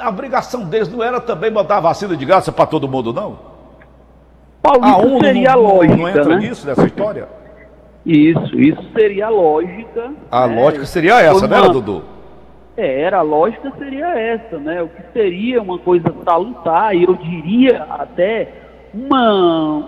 a 0.00 0.08
obrigação 0.08 0.64
deles 0.64 0.88
não 0.88 1.02
era 1.02 1.20
também 1.20 1.50
mandar 1.50 1.80
vacina 1.80 2.16
de 2.16 2.24
graça 2.24 2.52
para 2.52 2.66
todo 2.66 2.88
mundo, 2.88 3.12
não? 3.12 3.38
Paulo, 4.62 4.84
a 4.84 4.96
ONU 4.98 5.20
seria 5.20 5.52
não, 5.52 5.62
lógica, 5.62 5.96
não 5.96 6.08
entra 6.08 6.24
né? 6.24 6.36
nisso, 6.36 6.66
nessa 6.66 6.84
história? 6.84 7.28
Isso, 8.04 8.58
isso 8.58 8.82
seria 8.92 9.26
a 9.26 9.30
lógica. 9.30 10.12
A 10.30 10.46
né? 10.46 10.60
lógica 10.60 10.86
seria 10.86 11.20
essa, 11.20 11.46
uma... 11.46 11.60
né, 11.60 11.68
Dudu? 11.68 12.02
É, 12.76 13.00
era, 13.02 13.18
a 13.18 13.22
lógica 13.22 13.72
seria 13.78 14.06
essa, 14.18 14.58
né? 14.58 14.82
O 14.82 14.88
que 14.88 15.02
seria 15.12 15.60
uma 15.60 15.78
coisa 15.78 16.14
salutar, 16.24 16.94
e 16.94 17.04
eu 17.04 17.14
diria 17.16 17.82
até 17.90 18.52
uma, 18.94 19.32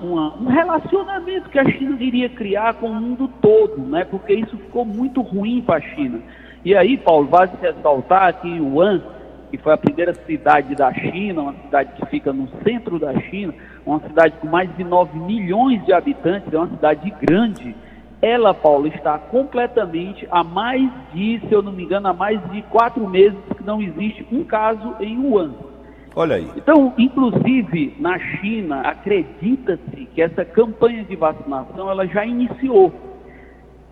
uma, 0.02 0.34
um 0.36 0.46
relacionamento 0.46 1.48
que 1.48 1.58
a 1.58 1.64
China 1.64 1.96
iria 2.00 2.28
criar 2.28 2.74
com 2.74 2.88
o 2.88 2.94
mundo 2.94 3.30
todo, 3.40 3.78
né? 3.78 4.04
Porque 4.04 4.34
isso 4.34 4.56
ficou 4.56 4.84
muito 4.84 5.20
ruim 5.22 5.62
para 5.62 5.76
a 5.76 5.80
China. 5.80 6.20
E 6.64 6.76
aí, 6.76 6.98
Paulo, 6.98 7.28
vale 7.28 7.52
ressaltar 7.60 8.40
que 8.40 8.60
Wuhan, 8.60 9.02
que 9.50 9.58
foi 9.58 9.72
a 9.72 9.76
primeira 9.76 10.14
cidade 10.14 10.74
da 10.74 10.92
China, 10.92 11.42
uma 11.42 11.54
cidade 11.64 11.90
que 11.96 12.06
fica 12.06 12.32
no 12.32 12.48
centro 12.62 12.98
da 12.98 13.12
China, 13.20 13.52
uma 13.84 14.00
cidade 14.00 14.34
com 14.40 14.46
mais 14.46 14.74
de 14.76 14.84
9 14.84 15.18
milhões 15.18 15.84
de 15.84 15.92
habitantes, 15.92 16.52
é 16.52 16.56
uma 16.56 16.68
cidade 16.68 17.12
grande. 17.20 17.74
Ela, 18.22 18.54
Paulo, 18.54 18.86
está 18.86 19.18
completamente 19.18 20.28
há 20.30 20.44
mais 20.44 20.88
de, 21.12 21.40
se 21.40 21.52
eu 21.52 21.62
não 21.62 21.72
me 21.72 21.84
engano, 21.84 22.08
há 22.08 22.12
mais 22.12 22.40
de 22.50 22.62
quatro 22.62 23.08
meses 23.08 23.38
que 23.56 23.64
não 23.64 23.80
existe 23.82 24.26
um 24.30 24.44
caso 24.44 24.94
em 25.00 25.18
Wuhan. 25.18 25.52
Olha 26.14 26.36
aí. 26.36 26.48
Então, 26.56 26.92
inclusive 26.98 27.96
na 27.98 28.18
China, 28.18 28.80
acredita-se 28.82 30.06
que 30.14 30.20
essa 30.20 30.44
campanha 30.44 31.04
de 31.04 31.16
vacinação 31.16 31.90
ela 31.90 32.06
já 32.06 32.24
iniciou. 32.24 32.92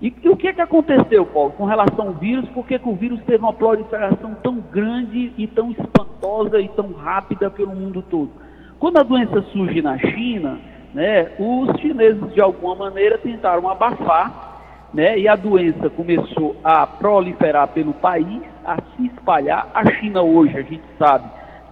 E, 0.01 0.15
e 0.23 0.29
o 0.29 0.37
que, 0.37 0.49
é 0.49 0.53
que 0.53 0.61
aconteceu, 0.61 1.27
Paulo, 1.27 1.53
com 1.53 1.65
relação 1.65 2.09
ao 2.09 2.13
vírus? 2.15 2.49
Por 2.51 2.67
que, 2.67 2.79
que 2.79 2.89
o 2.89 2.95
vírus 2.95 3.21
teve 3.27 3.39
uma 3.39 3.53
proliferação 3.53 4.37
tão 4.43 4.63
grande 4.73 5.33
e 5.37 5.47
tão 5.47 5.73
espantosa 5.73 6.61
e 6.61 6.69
tão 6.69 6.93
rápida 6.93 7.51
pelo 7.51 7.75
mundo 7.75 8.03
todo? 8.09 8.31
Quando 8.79 8.99
a 8.99 9.03
doença 9.03 9.43
surge 9.53 9.83
na 9.83 9.99
China, 9.99 10.59
né, 10.95 11.33
os 11.39 11.81
chineses 11.81 12.33
de 12.33 12.41
alguma 12.41 12.77
maneira 12.77 13.19
tentaram 13.19 13.69
abafar, 13.69 14.61
né, 14.95 15.19
e 15.19 15.27
a 15.27 15.35
doença 15.35 15.91
começou 15.91 16.57
a 16.63 16.87
proliferar 16.87 17.69
pelo 17.69 17.93
país, 17.93 18.41
a 18.65 18.77
se 18.77 19.07
espalhar. 19.07 19.69
A 19.75 19.85
China 19.93 20.23
hoje, 20.23 20.57
a 20.57 20.63
gente 20.63 20.85
sabe, 20.97 21.25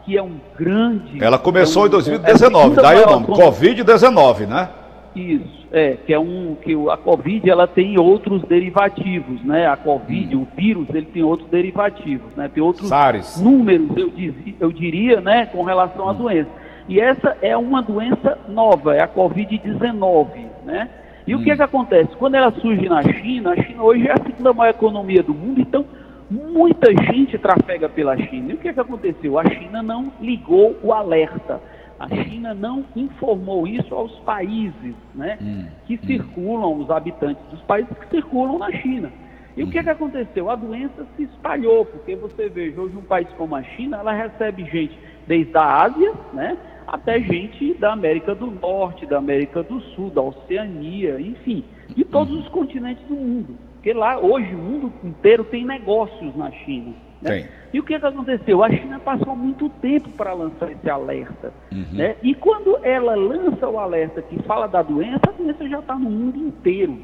que 0.05 0.19
é 0.19 0.23
um 0.23 0.39
grande. 0.59 1.23
Ela 1.23 1.39
começou 1.39 1.83
é 1.83 1.85
um, 1.85 1.89
em 1.89 1.91
2019, 1.91 2.79
é 2.79 2.83
daí 2.83 3.03
o 3.03 3.07
nome, 3.07 3.27
Covid-19, 3.27 4.47
né? 4.47 4.69
Isso, 5.17 5.67
é, 5.73 5.97
que 6.05 6.13
é 6.13 6.19
um 6.19 6.57
que 6.61 6.75
a 6.91 6.97
Covid 6.97 7.49
ela 7.49 7.67
tem 7.67 7.99
outros 7.99 8.43
derivativos, 8.43 9.43
né? 9.43 9.67
A 9.67 9.77
Covid, 9.77 10.37
hum. 10.37 10.43
o 10.43 10.57
vírus, 10.57 10.87
ele 10.91 11.07
tem 11.07 11.23
outros 11.23 11.49
derivativos, 11.49 12.35
né? 12.37 12.51
Tem 12.53 12.63
outros 12.63 12.89
SARS. 12.89 13.41
números, 13.41 13.89
eu, 13.97 14.11
diz, 14.11 14.35
eu 14.61 14.71
diria, 14.71 15.21
né, 15.21 15.47
com 15.47 15.63
relação 15.63 16.09
à 16.09 16.13
hum. 16.13 16.17
doença. 16.17 16.51
E 16.89 17.01
essa 17.01 17.37
é 17.43 17.57
uma 17.57 17.83
doença 17.83 18.39
nova, 18.49 18.95
é 18.95 19.01
a 19.01 19.09
Covid-19, 19.09 20.29
né? 20.65 20.89
E 21.27 21.35
hum. 21.35 21.41
o 21.41 21.43
que 21.43 21.51
é 21.51 21.57
que 21.57 21.63
acontece? 21.63 22.15
Quando 22.17 22.35
ela 22.35 22.53
surge 22.53 22.89
na 22.89 23.03
China, 23.03 23.51
a 23.51 23.57
China 23.57 23.83
hoje 23.83 24.07
é 24.07 24.13
a 24.13 24.23
segunda 24.23 24.53
maior 24.53 24.71
economia 24.71 25.23
do 25.23 25.35
mundo, 25.35 25.61
então 25.61 25.85
Muita 26.29 26.91
gente 26.93 27.39
trafega 27.39 27.89
pela 27.89 28.17
China. 28.17 28.51
E 28.51 28.55
o 28.55 28.59
que, 28.59 28.69
é 28.69 28.73
que 28.73 28.81
aconteceu? 28.81 29.39
A 29.39 29.49
China 29.49 29.81
não 29.81 30.13
ligou 30.21 30.77
o 30.83 30.93
alerta. 30.93 31.61
A 31.99 32.09
China 32.09 32.53
não 32.53 32.85
informou 32.95 33.67
isso 33.67 33.95
aos 33.95 34.13
países 34.21 34.95
né, 35.15 35.39
hum, 35.41 35.67
que 35.87 35.95
hum. 35.95 36.07
circulam, 36.07 36.79
os 36.79 36.91
habitantes 36.91 37.43
dos 37.51 37.61
países 37.63 37.97
que 37.99 38.09
circulam 38.11 38.59
na 38.59 38.71
China. 38.71 39.11
E 39.57 39.65
hum. 39.65 39.69
o 39.69 39.71
que, 39.71 39.79
é 39.79 39.83
que 39.83 39.91
aconteceu? 39.91 40.51
A 40.51 40.57
doença 40.57 41.07
se 41.17 41.23
espalhou, 41.23 41.87
porque 41.87 42.15
você 42.15 42.49
veja, 42.49 42.81
hoje 42.81 42.97
um 42.97 43.03
país 43.03 43.29
como 43.39 43.57
a 43.57 43.63
China, 43.63 43.97
ela 43.99 44.13
recebe 44.13 44.65
gente 44.65 44.99
desde 45.27 45.57
a 45.57 45.85
Ásia, 45.85 46.13
né, 46.35 46.59
até 46.87 47.19
gente 47.19 47.75
da 47.75 47.93
América 47.93 48.35
do 48.35 48.47
Norte, 48.47 49.07
da 49.07 49.19
América 49.19 49.63
do 49.63 49.81
Sul, 49.81 50.11
da 50.11 50.21
Oceania, 50.21 51.19
enfim, 51.19 51.65
de 51.89 52.05
todos 52.05 52.35
hum. 52.35 52.41
os 52.41 52.49
continentes 52.49 53.05
do 53.07 53.15
mundo. 53.15 53.57
Porque 53.87 53.93
lá, 53.93 54.19
hoje, 54.19 54.55
o 54.55 54.59
mundo 54.59 54.93
inteiro 55.03 55.45
tem 55.45 55.65
negócios 55.65 56.37
na 56.37 56.51
China. 56.51 56.93
Né? 57.29 57.49
E 57.73 57.81
o 57.81 57.83
que, 57.83 57.99
que 57.99 58.07
aconteceu? 58.07 58.63
A 58.65 58.71
China 58.71 58.99
passou 58.99 59.37
muito 59.37 59.69
tempo 59.69 60.09
para 60.11 60.33
lançar 60.33 60.71
esse 60.73 60.89
alerta. 60.89 61.53
Uhum. 61.73 61.85
Né? 61.93 62.17
E 62.23 62.35
quando 62.35 62.79
ela 62.83 63.15
lança 63.15 63.69
o 63.69 63.79
alerta 63.79 64.23
que 64.23 64.43
fala 64.45 64.67
da 64.67 64.83
doença, 64.83 65.21
a 65.29 65.33
doença 65.33 65.69
já 65.69 65.81
está 65.81 65.95
no 65.95 66.11
mundo 66.11 66.39
inteiro. 66.39 66.99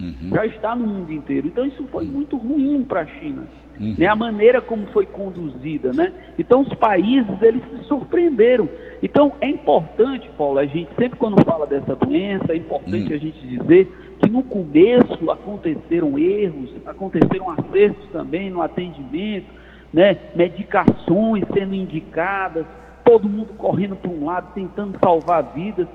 Uhum. 0.00 0.30
Já 0.32 0.46
está 0.46 0.76
no 0.76 0.86
mundo 0.86 1.12
inteiro. 1.12 1.48
Então 1.48 1.66
isso 1.66 1.84
foi 1.90 2.04
muito 2.04 2.36
ruim 2.36 2.84
para 2.84 3.00
a 3.00 3.06
China. 3.06 3.44
Uhum. 3.80 3.94
Né? 3.98 4.06
A 4.06 4.14
maneira 4.14 4.60
como 4.60 4.86
foi 4.88 5.06
conduzida. 5.06 5.92
Né? 5.92 6.12
Então 6.38 6.60
os 6.60 6.72
países 6.74 7.40
eles 7.42 7.62
se 7.70 7.84
surpreenderam. 7.88 8.68
Então 9.02 9.32
é 9.40 9.48
importante, 9.48 10.30
Paulo, 10.36 10.58
a 10.58 10.66
gente 10.66 10.90
sempre 10.98 11.18
quando 11.18 11.42
fala 11.44 11.66
dessa 11.66 11.96
doença, 11.96 12.52
é 12.52 12.56
importante 12.56 13.08
uhum. 13.08 13.16
a 13.16 13.18
gente 13.18 13.46
dizer 13.46 13.92
que 14.24 14.30
no 14.30 14.42
começo 14.42 15.30
aconteceram 15.30 16.18
erros, 16.18 16.70
aconteceram 16.86 17.50
acertos 17.50 18.08
também 18.10 18.48
no 18.48 18.62
atendimento, 18.62 19.46
né? 19.92 20.16
medicações 20.34 21.44
sendo 21.52 21.74
indicadas, 21.74 22.64
todo 23.04 23.28
mundo 23.28 23.52
correndo 23.58 23.96
para 23.96 24.10
um 24.10 24.24
lado, 24.24 24.54
tentando 24.54 24.98
salvar 24.98 25.52
vidas. 25.54 25.86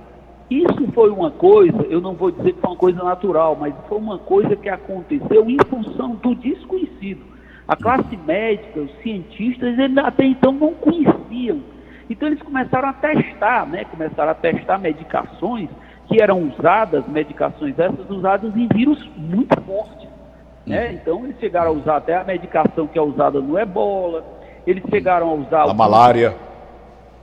Isso 0.50 0.92
foi 0.94 1.10
uma 1.10 1.32
coisa, 1.32 1.82
eu 1.90 2.00
não 2.00 2.14
vou 2.14 2.32
dizer 2.32 2.54
que 2.54 2.62
foi 2.62 2.70
uma 2.70 2.78
coisa 2.78 3.04
natural, 3.04 3.58
mas 3.60 3.74
foi 3.88 3.98
uma 3.98 4.20
coisa 4.20 4.56
que 4.56 4.70
aconteceu 4.70 5.50
em 5.50 5.58
função 5.68 6.12
do 6.16 6.36
desconhecido. 6.36 7.22
A 7.68 7.76
classe 7.76 8.18
médica, 8.26 8.80
os 8.80 8.92
cientistas, 9.02 9.78
eles 9.78 9.98
até 9.98 10.26
então 10.26 10.52
não 10.52 10.74
conheciam. 10.74 11.62
Então 12.10 12.28
eles 12.28 12.42
começaram 12.42 12.90
a 12.90 12.94
testar, 12.94 13.68
né? 13.68 13.86
Começaram 13.86 14.32
a 14.32 14.36
testar 14.36 14.80
medicações 14.80 15.70
que 16.10 16.22
eram 16.22 16.42
usadas, 16.42 17.08
medicações 17.08 17.78
essas, 17.78 18.10
usadas 18.10 18.54
em 18.56 18.68
vírus 18.68 19.08
muito 19.16 19.56
fortes. 19.62 20.10
Né? 20.66 20.88
Uhum. 20.88 20.94
Então, 20.94 21.24
eles 21.24 21.40
chegaram 21.40 21.70
a 21.70 21.74
usar 21.74 21.98
até 21.98 22.18
a 22.18 22.24
medicação 22.24 22.88
que 22.88 22.98
é 22.98 23.02
usada 23.02 23.40
no 23.40 23.58
ebola, 23.58 24.26
eles 24.66 24.84
chegaram 24.90 25.30
a 25.30 25.34
usar... 25.34 25.70
A 25.70 25.74
malária. 25.74 26.36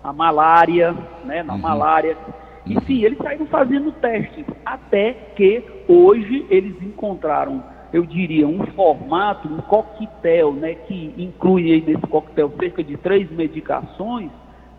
A 0.03 0.13
malária, 0.13 0.95
né? 1.25 1.43
Na 1.43 1.55
uhum. 1.55 1.59
malária. 1.59 2.17
Enfim, 2.65 3.05
eles 3.05 3.19
saíram 3.19 3.47
fazendo 3.47 3.93
testes, 3.93 4.45
até 4.65 5.13
que 5.35 5.63
hoje 5.89 6.47
eles 6.49 6.81
encontraram, 6.81 7.63
eu 7.93 8.05
diria, 8.05 8.47
um 8.47 8.65
formato, 8.67 9.49
um 9.49 9.59
coquetel, 9.59 10.53
né? 10.53 10.75
Que 10.75 11.13
inclui 11.19 11.73
aí 11.73 11.81
nesse 11.81 12.07
coquetel 12.07 12.53
cerca 12.59 12.83
de 12.85 12.97
três 12.97 13.31
medicações, 13.31 14.31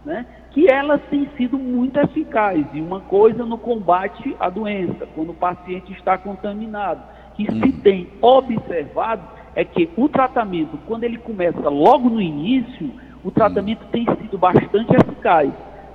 né? 0.06 0.26
Que 0.58 0.68
elas 0.68 1.00
têm 1.12 1.30
sido 1.38 1.56
muito 1.56 2.00
eficazes. 2.00 2.66
E 2.74 2.82
uma 2.82 3.00
coisa 3.02 3.46
no 3.46 3.60
combate 3.60 4.36
à 4.40 4.50
doença, 4.50 5.08
quando 5.14 5.30
o 5.30 5.36
paciente 5.36 5.94
está 5.94 6.18
contaminado, 6.18 7.00
que 7.36 7.46
se 7.46 7.52
uhum. 7.52 7.80
tem 7.84 8.08
observado 8.20 9.22
é 9.54 9.64
que 9.64 9.88
o 9.96 10.10
tratamento, 10.10 10.76
quando 10.88 11.04
ele 11.04 11.20
começa 11.20 11.70
logo 11.70 12.10
no 12.10 12.20
início, 12.20 12.90
o 13.24 13.30
tratamento 13.30 13.86
tem 13.92 14.04
sido 14.20 14.36
bastante 14.40 14.96
eficaz. 14.96 15.52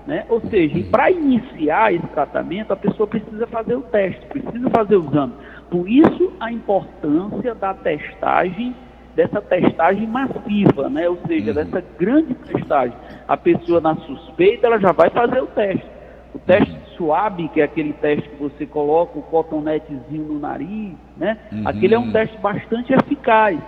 Né? 0.07 0.25
Ou 0.29 0.41
seja, 0.43 0.77
uhum. 0.77 0.91
para 0.93 1.11
iniciar 1.11 1.93
esse 1.93 2.07
tratamento, 2.09 2.73
a 2.73 2.77
pessoa 2.77 3.09
precisa 3.09 3.49
fazer 3.49 3.75
o 3.75 3.83
teste, 3.83 4.25
precisa 4.27 4.71
fazer 4.71 4.95
o 4.95 5.09
exame. 5.09 5.33
Por 5.73 5.89
isso, 5.89 6.33
a 6.39 6.53
importância 6.53 7.53
da 7.57 7.75
testagem 7.75 8.77
dessa 9.15 9.41
testagem 9.41 10.07
massiva, 10.07 10.89
né? 10.89 11.09
ou 11.09 11.19
seja, 11.27 11.51
uhum. 11.51 11.55
dessa 11.55 11.85
grande 11.99 12.35
testagem. 12.35 12.97
A 13.29 13.37
pessoa 13.37 13.81
na 13.81 13.95
suspeita, 13.97 14.67
ela 14.67 14.79
já 14.79 14.93
vai 14.93 15.11
fazer 15.11 15.41
o 15.41 15.47
teste. 15.47 15.87
O 16.35 16.39
teste 16.39 16.75
suave, 16.97 17.49
que 17.49 17.61
é 17.61 17.65
aquele 17.65 17.93
teste 17.95 18.29
que 18.29 18.37
você 18.37 18.65
coloca 18.65 19.19
o 19.19 19.23
cotonetezinho 19.23 20.25
no 20.25 20.39
nariz, 20.39 20.95
né? 21.17 21.37
Uhum. 21.53 21.69
Aquele 21.69 21.95
é 21.95 21.99
um 21.99 22.11
teste 22.11 22.39
bastante 22.39 22.93
eficaz. 22.93 23.59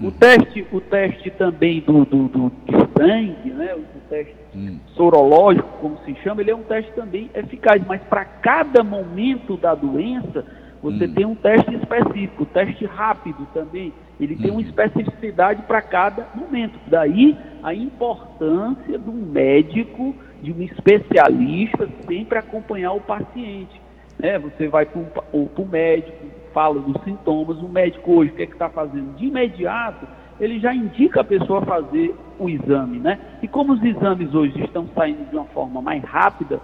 O 0.00 0.06
uhum. 0.06 0.10
teste, 0.10 0.66
o 0.72 0.80
teste 0.80 1.30
também 1.30 1.80
do, 1.80 2.04
do, 2.04 2.28
do 2.28 2.52
sangue, 2.98 3.50
né? 3.50 3.74
O 3.74 4.08
teste 4.08 4.34
uhum. 4.54 4.80
sorológico, 4.96 5.68
como 5.80 5.96
se 6.04 6.14
chama, 6.16 6.40
ele 6.40 6.50
é 6.50 6.56
um 6.56 6.62
teste 6.62 6.90
também 6.92 7.30
eficaz, 7.34 7.80
mas 7.86 8.02
para 8.02 8.24
cada 8.24 8.82
momento 8.82 9.56
da 9.56 9.74
doença, 9.74 10.44
você 10.82 11.04
uhum. 11.04 11.14
tem 11.14 11.24
um 11.24 11.34
teste 11.36 11.72
específico, 11.76 12.44
teste 12.46 12.84
rápido 12.84 13.46
também, 13.54 13.92
Ele 14.20 14.36
tem 14.36 14.50
uma 14.50 14.60
especificidade 14.60 15.62
para 15.62 15.82
cada 15.82 16.28
momento. 16.34 16.78
Daí 16.86 17.36
a 17.62 17.74
importância 17.74 18.98
de 18.98 19.10
um 19.10 19.14
médico, 19.14 20.14
de 20.42 20.52
um 20.52 20.62
especialista, 20.62 21.88
sempre 22.06 22.38
acompanhar 22.38 22.92
o 22.92 23.00
paciente. 23.00 23.80
Né? 24.18 24.38
Você 24.38 24.68
vai 24.68 24.86
para 24.86 25.00
o 25.32 25.68
médico, 25.70 26.26
fala 26.52 26.80
dos 26.80 27.02
sintomas, 27.02 27.58
o 27.58 27.68
médico 27.68 28.12
hoje 28.12 28.30
o 28.30 28.34
que 28.34 28.42
é 28.42 28.44
está 28.44 28.68
fazendo? 28.68 29.16
De 29.16 29.26
imediato, 29.26 30.06
ele 30.38 30.58
já 30.58 30.74
indica 30.74 31.20
a 31.20 31.24
pessoa 31.24 31.62
fazer 31.62 32.14
o 32.38 32.48
exame, 32.48 32.98
né? 32.98 33.18
E 33.42 33.48
como 33.48 33.72
os 33.72 33.82
exames 33.82 34.34
hoje 34.34 34.60
estão 34.62 34.88
saindo 34.94 35.28
de 35.28 35.36
uma 35.36 35.44
forma 35.46 35.80
mais 35.80 36.02
rápida, 36.04 36.60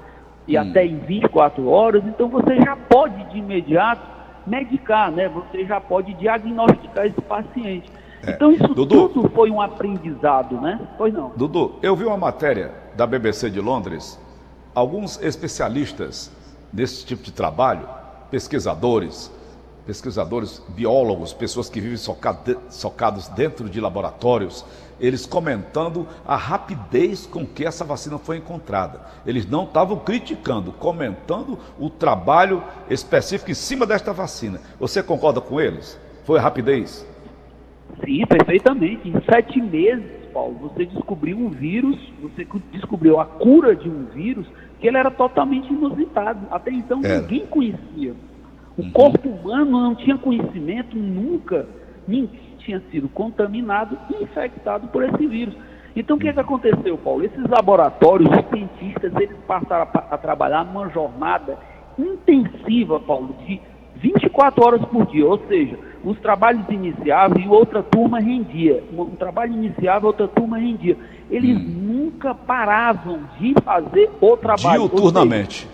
e 0.48 0.58
hum. 0.58 0.62
até 0.62 0.84
em 0.84 0.96
24 0.98 1.68
horas, 1.68 2.02
então 2.06 2.28
você 2.28 2.56
já 2.56 2.74
pode 2.74 3.22
de 3.30 3.38
imediato 3.38 4.17
medicar, 4.48 5.12
né? 5.12 5.28
Você 5.28 5.64
já 5.64 5.80
pode 5.80 6.14
diagnosticar 6.14 7.06
esse 7.06 7.20
paciente. 7.20 7.90
É. 8.22 8.32
Então 8.32 8.50
isso 8.50 8.68
Dudu, 8.74 9.08
tudo 9.08 9.28
foi 9.30 9.50
um 9.50 9.60
aprendizado, 9.60 10.60
né? 10.60 10.80
Pois 10.96 11.12
não. 11.14 11.30
Dudu, 11.36 11.76
eu 11.82 11.94
vi 11.94 12.04
uma 12.04 12.16
matéria 12.16 12.72
da 12.96 13.06
BBC 13.06 13.50
de 13.50 13.60
Londres, 13.60 14.18
alguns 14.74 15.20
especialistas 15.22 16.32
nesse 16.72 17.06
tipo 17.06 17.22
de 17.22 17.32
trabalho, 17.32 17.88
pesquisadores, 18.30 19.32
pesquisadores, 19.86 20.62
biólogos, 20.68 21.32
pessoas 21.32 21.70
que 21.70 21.80
vivem 21.80 21.96
socados 22.68 23.28
dentro 23.28 23.70
de 23.70 23.80
laboratórios, 23.80 24.64
eles 25.00 25.26
comentando 25.26 26.06
a 26.26 26.36
rapidez 26.36 27.26
com 27.26 27.46
que 27.46 27.64
essa 27.64 27.84
vacina 27.84 28.18
foi 28.18 28.38
encontrada. 28.38 29.00
Eles 29.26 29.48
não 29.48 29.64
estavam 29.64 29.98
criticando, 29.98 30.72
comentando 30.72 31.58
o 31.78 31.88
trabalho 31.88 32.62
específico 32.90 33.50
em 33.50 33.54
cima 33.54 33.86
desta 33.86 34.12
vacina. 34.12 34.60
Você 34.78 35.02
concorda 35.02 35.40
com 35.40 35.60
eles? 35.60 35.98
Foi 36.24 36.38
a 36.38 36.42
rapidez? 36.42 37.06
Sim, 38.04 38.24
perfeitamente. 38.26 39.08
Em 39.08 39.14
sete 39.24 39.60
meses, 39.60 40.04
Paulo, 40.32 40.58
você 40.60 40.86
descobriu 40.86 41.38
um 41.38 41.48
vírus, 41.48 41.96
você 42.20 42.46
descobriu 42.72 43.18
a 43.18 43.24
cura 43.24 43.74
de 43.74 43.88
um 43.88 44.04
vírus 44.06 44.46
que 44.80 44.86
ele 44.86 44.96
era 44.96 45.10
totalmente 45.10 45.72
inusitado. 45.72 46.46
Até 46.50 46.70
então 46.70 47.00
era. 47.02 47.20
ninguém 47.22 47.46
conhecia. 47.46 48.14
O 48.76 48.82
uhum. 48.82 48.90
corpo 48.92 49.28
humano 49.28 49.70
não 49.70 49.94
tinha 49.94 50.16
conhecimento 50.16 50.96
nunca, 50.96 51.66
ninguém 52.06 52.47
tinha 52.68 52.82
sido 52.90 53.08
contaminado 53.08 53.98
e 54.10 54.22
infectado 54.22 54.88
por 54.88 55.02
esse 55.02 55.26
vírus. 55.26 55.54
Então 55.96 56.16
o 56.16 56.20
que, 56.20 56.28
é 56.28 56.32
que 56.34 56.40
aconteceu, 56.40 56.98
Paulo? 56.98 57.24
Esses 57.24 57.42
laboratórios, 57.48 58.30
os 58.30 58.50
cientistas, 58.50 59.10
eles 59.16 59.36
passaram 59.46 59.88
a, 59.92 59.98
a 60.14 60.18
trabalhar 60.18 60.64
numa 60.64 60.88
jornada 60.90 61.58
intensiva, 61.98 63.00
Paulo, 63.00 63.34
de 63.46 63.58
24 63.96 64.64
horas 64.64 64.84
por 64.84 65.06
dia, 65.06 65.26
ou 65.26 65.38
seja, 65.48 65.78
os 66.04 66.20
trabalhos 66.20 66.68
iniciavam 66.68 67.38
e 67.38 67.48
outra 67.48 67.82
turma 67.82 68.20
rendia. 68.20 68.84
Um 68.92 69.16
trabalho 69.16 69.54
iniciava, 69.54 70.06
outra 70.06 70.28
turma 70.28 70.58
rendia. 70.58 70.96
Eles 71.30 71.56
hum. 71.56 71.64
nunca 71.64 72.34
paravam 72.34 73.20
de 73.40 73.54
fazer 73.64 74.10
o 74.20 74.36
trabalho. 74.36 74.88
Diuturnamente 74.88 75.66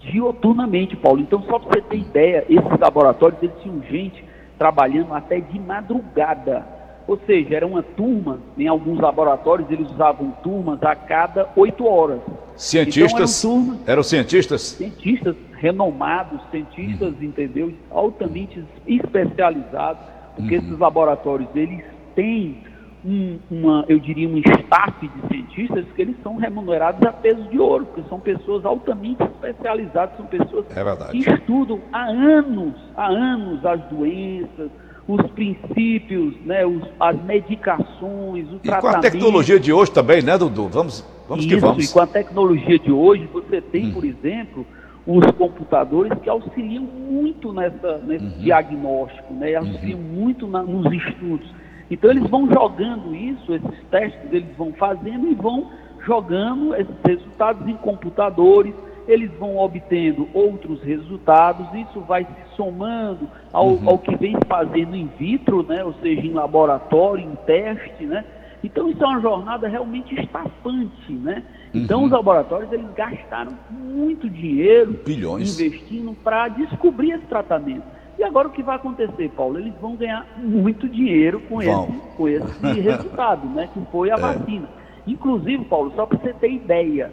dioturnamente, 0.00 0.96
Paulo. 0.96 1.20
Então, 1.20 1.42
só 1.42 1.58
para 1.58 1.74
você 1.74 1.82
ter 1.82 1.98
ideia, 1.98 2.44
esses 2.48 2.80
laboratórios 2.80 3.42
eles 3.42 3.54
tinham 3.62 3.82
gente 3.82 4.24
trabalhando 4.58 5.14
até 5.14 5.40
de 5.40 5.58
madrugada. 5.58 6.66
Ou 7.06 7.18
seja, 7.26 7.56
era 7.56 7.66
uma 7.66 7.82
turma, 7.82 8.38
em 8.58 8.68
alguns 8.68 9.00
laboratórios 9.00 9.70
eles 9.70 9.90
usavam 9.90 10.30
turmas 10.42 10.82
a 10.82 10.94
cada 10.94 11.48
oito 11.56 11.86
horas. 11.86 12.20
Cientistas? 12.54 13.42
Então, 13.42 13.50
eram, 13.50 13.66
turmas, 13.66 13.88
eram 13.88 14.02
cientistas? 14.02 14.60
Cientistas 14.62 15.36
renomados, 15.52 16.40
cientistas, 16.50 17.14
uhum. 17.14 17.24
entendeu? 17.24 17.72
Altamente 17.90 18.62
especializados, 18.86 20.02
porque 20.36 20.58
uhum. 20.58 20.64
esses 20.64 20.78
laboratórios 20.78 21.48
eles 21.54 21.82
têm 22.14 22.62
um, 23.04 23.38
uma, 23.50 23.84
eu 23.88 23.98
diria, 23.98 24.28
um 24.28 24.38
staff 24.38 25.08
de 25.08 25.28
cientistas 25.28 25.84
que 25.94 26.02
eles 26.02 26.16
são 26.22 26.36
remunerados 26.36 27.00
a 27.06 27.12
peso 27.12 27.42
de 27.44 27.58
ouro, 27.58 27.86
porque 27.86 28.08
são 28.08 28.18
pessoas 28.18 28.64
altamente 28.64 29.22
especializadas, 29.22 30.16
são 30.16 30.26
pessoas 30.26 30.66
é 30.70 31.10
que 31.10 31.18
estudam 31.18 31.80
há 31.92 32.04
anos, 32.04 32.74
há 32.96 33.08
anos 33.08 33.64
as 33.64 33.80
doenças, 33.84 34.70
os 35.06 35.22
princípios, 35.30 36.34
né, 36.44 36.66
os, 36.66 36.82
as 37.00 37.22
medicações, 37.24 38.48
o 38.50 38.56
e 38.56 38.58
tratamento. 38.58 38.80
com 38.80 38.88
a 38.88 38.98
tecnologia 39.00 39.58
de 39.58 39.72
hoje 39.72 39.90
também, 39.90 40.22
né, 40.22 40.36
Dudu? 40.36 40.68
Vamos, 40.68 41.04
vamos 41.28 41.44
Isso, 41.44 41.54
que 41.54 41.60
vamos. 41.60 41.90
E 41.90 41.92
com 41.92 42.00
a 42.00 42.06
tecnologia 42.06 42.78
de 42.78 42.92
hoje, 42.92 43.28
você 43.32 43.60
tem, 43.60 43.86
hum. 43.86 43.92
por 43.92 44.04
exemplo, 44.04 44.66
os 45.06 45.24
computadores 45.32 46.12
que 46.20 46.28
auxiliam 46.28 46.82
muito 46.82 47.50
nessa, 47.50 47.96
nesse 47.98 48.26
uhum. 48.26 48.38
diagnóstico, 48.40 49.32
né, 49.32 49.54
auxiliam 49.54 49.98
uhum. 49.98 50.04
muito 50.04 50.46
na, 50.46 50.62
nos 50.62 50.92
estudos. 50.92 51.48
Então 51.90 52.10
eles 52.10 52.28
vão 52.28 52.50
jogando 52.50 53.14
isso, 53.14 53.54
esses 53.54 53.84
testes 53.90 54.32
eles 54.32 54.54
vão 54.56 54.72
fazendo 54.72 55.28
e 55.28 55.34
vão 55.34 55.70
jogando 56.04 56.74
esses 56.74 56.94
resultados 57.04 57.66
em 57.66 57.76
computadores, 57.76 58.74
eles 59.06 59.30
vão 59.38 59.56
obtendo 59.56 60.28
outros 60.34 60.82
resultados, 60.82 61.66
isso 61.74 62.00
vai 62.00 62.24
se 62.24 62.56
somando 62.56 63.28
ao, 63.52 63.68
uhum. 63.68 63.88
ao 63.88 63.98
que 63.98 64.14
vem 64.16 64.36
fazendo 64.46 64.94
in 64.94 65.10
vitro, 65.18 65.62
né? 65.62 65.82
ou 65.82 65.94
seja, 65.94 66.20
em 66.20 66.32
laboratório, 66.32 67.24
em 67.24 67.34
teste, 67.46 68.04
né? 68.04 68.24
Então 68.62 68.90
isso 68.90 69.02
é 69.02 69.06
uma 69.06 69.20
jornada 69.20 69.68
realmente 69.68 70.14
estafante, 70.20 71.12
né? 71.12 71.44
Então 71.72 72.00
uhum. 72.00 72.06
os 72.06 72.10
laboratórios 72.10 72.72
eles 72.72 72.90
gastaram 72.94 73.52
muito 73.70 74.28
dinheiro 74.28 74.98
Bilhões. 75.04 75.58
investindo 75.58 76.14
para 76.24 76.48
descobrir 76.48 77.12
esse 77.12 77.26
tratamento. 77.26 77.84
E 78.18 78.24
agora 78.24 78.48
o 78.48 78.50
que 78.50 78.64
vai 78.64 78.74
acontecer, 78.74 79.30
Paulo? 79.30 79.60
Eles 79.60 79.72
vão 79.80 79.94
ganhar 79.94 80.26
muito 80.36 80.88
dinheiro 80.88 81.40
com, 81.48 81.62
esse, 81.62 81.92
com 82.16 82.28
esse 82.28 82.66
resultado, 82.80 83.46
né? 83.48 83.68
Que 83.72 83.80
foi 83.92 84.10
a 84.10 84.14
é. 84.14 84.18
vacina. 84.18 84.68
Inclusive, 85.06 85.64
Paulo, 85.66 85.92
só 85.94 86.04
para 86.04 86.18
você 86.18 86.32
ter 86.34 86.50
ideia, 86.50 87.12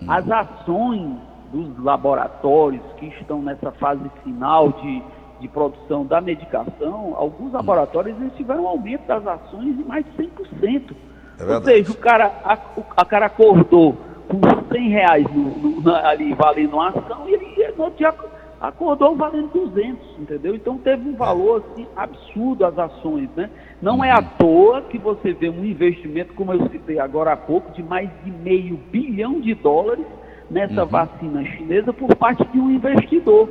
hum. 0.00 0.06
as 0.08 0.30
ações 0.30 1.16
dos 1.50 1.82
laboratórios 1.82 2.82
que 2.98 3.06
estão 3.06 3.40
nessa 3.40 3.72
fase 3.72 4.02
final 4.22 4.70
de, 4.72 5.02
de 5.40 5.48
produção 5.48 6.04
da 6.04 6.20
medicação, 6.20 7.14
alguns 7.16 7.50
hum. 7.52 7.56
laboratórios 7.56 8.20
eles 8.20 8.34
tiveram 8.36 8.64
um 8.64 8.68
aumento 8.68 9.06
das 9.06 9.26
ações 9.26 9.74
de 9.74 9.84
mais 9.84 10.04
de 10.04 10.10
100%. 10.12 10.94
É 11.40 11.54
Ou 11.54 11.62
seja, 11.62 11.90
o 11.90 11.96
cara, 11.96 12.30
a, 12.44 12.58
o 12.76 12.84
a 12.94 13.04
cara 13.06 13.26
acordou 13.26 13.96
com 14.28 14.38
100 14.70 14.88
reais 14.88 15.26
no, 15.32 15.80
no, 15.80 15.94
ali 15.94 16.34
valendo 16.34 16.74
uma 16.74 16.90
ação 16.90 17.26
e 17.26 17.32
ele 17.32 17.72
no 17.76 17.84
outro 17.84 17.98
dia 17.98 18.14
acordou 18.62 19.16
valendo 19.16 19.48
200, 19.52 20.20
entendeu? 20.20 20.54
Então 20.54 20.78
teve 20.78 21.08
um 21.08 21.16
valor 21.16 21.64
assim, 21.66 21.84
absurdo 21.96 22.64
as 22.64 22.78
ações, 22.78 23.28
né? 23.36 23.50
Não 23.82 24.04
é 24.04 24.12
à 24.12 24.20
uhum. 24.20 24.26
toa 24.38 24.82
que 24.82 24.98
você 24.98 25.32
vê 25.32 25.50
um 25.50 25.64
investimento, 25.64 26.32
como 26.34 26.52
eu 26.52 26.68
citei 26.68 27.00
agora 27.00 27.32
há 27.32 27.36
pouco, 27.36 27.72
de 27.72 27.82
mais 27.82 28.08
de 28.24 28.30
meio 28.30 28.76
bilhão 28.92 29.40
de 29.40 29.52
dólares 29.52 30.06
nessa 30.48 30.84
uhum. 30.84 30.88
vacina 30.88 31.44
chinesa 31.44 31.92
por 31.92 32.14
parte 32.14 32.44
de 32.52 32.60
um 32.60 32.70
investidor, 32.70 33.48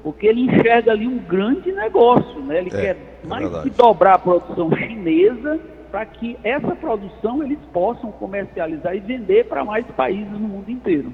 porque 0.00 0.28
ele 0.28 0.42
enxerga 0.42 0.92
ali 0.92 1.08
um 1.08 1.18
grande 1.18 1.72
negócio, 1.72 2.40
né? 2.42 2.58
Ele 2.60 2.70
é, 2.72 2.80
quer 2.80 2.96
é 3.24 3.26
mais 3.26 3.52
é 3.52 3.62
que 3.62 3.70
dobrar 3.70 4.14
a 4.14 4.18
produção 4.20 4.70
chinesa 4.76 5.58
para 5.90 6.06
que 6.06 6.38
essa 6.44 6.76
produção 6.76 7.42
eles 7.42 7.58
possam 7.72 8.12
comercializar 8.12 8.94
e 8.94 9.00
vender 9.00 9.46
para 9.46 9.64
mais 9.64 9.84
países 9.96 10.30
no 10.30 10.48
mundo 10.48 10.70
inteiro. 10.70 11.12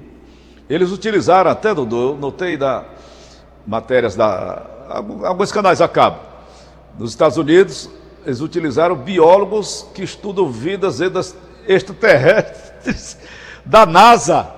Eles 0.69 0.91
utilizaram 0.91 1.49
até, 1.49 1.73
Dudu, 1.73 2.11
eu 2.11 2.15
notei 2.15 2.55
da, 2.55 2.85
matérias 3.69 4.15
da. 4.15 4.65
alguns 5.23 5.51
canais 5.51 5.79
a 5.79 5.87
cabo. 5.87 6.19
Nos 6.97 7.11
Estados 7.11 7.37
Unidos, 7.37 7.89
eles 8.25 8.41
utilizaram 8.41 8.95
biólogos 8.95 9.85
que 9.93 10.03
estudam 10.03 10.51
vidas 10.51 10.99
extraterrestres 11.67 13.17
da 13.63 13.85
NASA, 13.85 14.49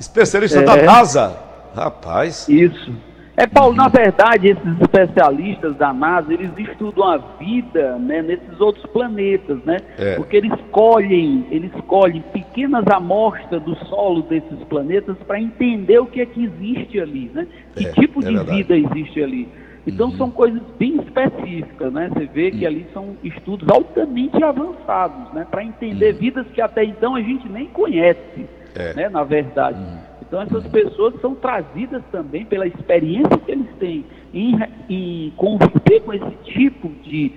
especialistas 0.00 0.62
é. 0.62 0.64
da 0.64 0.76
NASA. 0.76 1.38
Rapaz. 1.74 2.48
Isso. 2.48 2.92
É, 3.36 3.46
Paulo, 3.46 3.76
na 3.76 3.88
verdade, 3.88 4.48
esses 4.48 4.80
especialistas 4.80 5.76
da 5.76 5.92
NASA, 5.92 6.32
eles 6.32 6.50
estudam 6.56 7.04
a 7.04 7.18
vida 7.18 7.98
né, 7.98 8.22
nesses 8.22 8.58
outros 8.58 8.86
planetas, 8.86 9.58
né? 9.64 9.76
É. 9.98 10.16
Porque 10.16 10.38
eles 10.38 10.52
colhem, 10.70 11.46
eles 11.50 11.70
colhem 11.86 12.22
pequenas 12.32 12.86
amostras 12.86 13.62
do 13.62 13.76
solo 13.86 14.22
desses 14.22 14.58
planetas 14.70 15.18
para 15.26 15.38
entender 15.38 15.98
o 15.98 16.06
que 16.06 16.22
é 16.22 16.26
que 16.26 16.44
existe 16.44 16.98
ali, 16.98 17.30
né? 17.34 17.46
Que 17.74 17.86
é, 17.86 17.92
tipo 17.92 18.24
é 18.24 18.28
de 18.30 18.38
vida 18.44 18.74
existe 18.74 19.22
ali. 19.22 19.46
Então 19.86 20.08
uhum. 20.08 20.16
são 20.16 20.30
coisas 20.30 20.62
bem 20.78 20.96
específicas, 20.96 21.92
né? 21.92 22.10
Você 22.14 22.26
vê 22.26 22.50
que 22.50 22.62
uhum. 22.62 22.66
ali 22.66 22.86
são 22.94 23.16
estudos 23.22 23.68
altamente 23.68 24.42
avançados, 24.42 25.32
né? 25.34 25.46
Para 25.50 25.62
entender 25.62 26.14
uhum. 26.14 26.18
vidas 26.18 26.46
que 26.54 26.60
até 26.62 26.84
então 26.84 27.14
a 27.14 27.20
gente 27.20 27.46
nem 27.50 27.66
conhece, 27.66 28.46
é. 28.74 28.94
né? 28.94 29.08
Na 29.10 29.22
verdade. 29.24 29.78
Então 30.26 30.42
essas 30.42 30.66
pessoas 30.66 31.14
são 31.20 31.34
trazidas 31.34 32.02
também 32.10 32.44
pela 32.44 32.66
experiência 32.66 33.38
que 33.38 33.52
eles 33.52 33.68
têm 33.78 34.04
em, 34.34 34.58
em 34.88 35.32
conviver 35.36 36.00
com 36.00 36.12
esse 36.12 36.30
tipo 36.44 36.88
de 37.02 37.32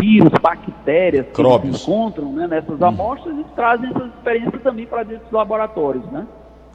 vírus, 0.00 0.30
bactérias 0.40 1.26
que 1.32 1.40
eles 1.40 1.82
encontram 1.82 2.32
né, 2.32 2.46
nessas 2.46 2.80
hum. 2.80 2.84
amostras 2.84 3.36
e 3.36 3.44
trazem 3.54 3.90
essas 3.90 4.08
experiências 4.08 4.62
também 4.62 4.86
para 4.86 5.02
dentro 5.02 5.24
dos 5.24 5.32
laboratórios, 5.32 6.04
né? 6.12 6.26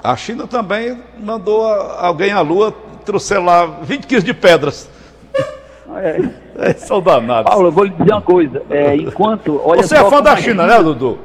A 0.04 0.18
China 0.18 0.48
também 0.48 0.98
mandou 1.18 1.66
alguém 1.66 2.34
à 2.34 2.42
Lua 2.42 2.74
trouxer 3.06 3.42
lá 3.42 3.66
20 3.66 4.06
quilos 4.06 4.24
de 4.24 4.34
pedras. 4.34 4.90
É. 5.96 6.30
é 6.70 6.74
são 6.74 7.02
danados. 7.02 7.50
Paulo, 7.50 7.68
eu 7.68 7.72
vou 7.72 7.86
lhe 7.86 7.92
dizer 7.92 8.12
uma 8.12 8.22
coisa. 8.22 8.64
É, 8.70 8.96
enquanto. 8.96 9.62
Olha 9.64 9.82
Você 9.82 9.96
é 9.96 10.04
fã 10.10 10.22
da 10.22 10.36
China, 10.36 10.68
né, 10.68 10.82
Dudu? 10.82 11.20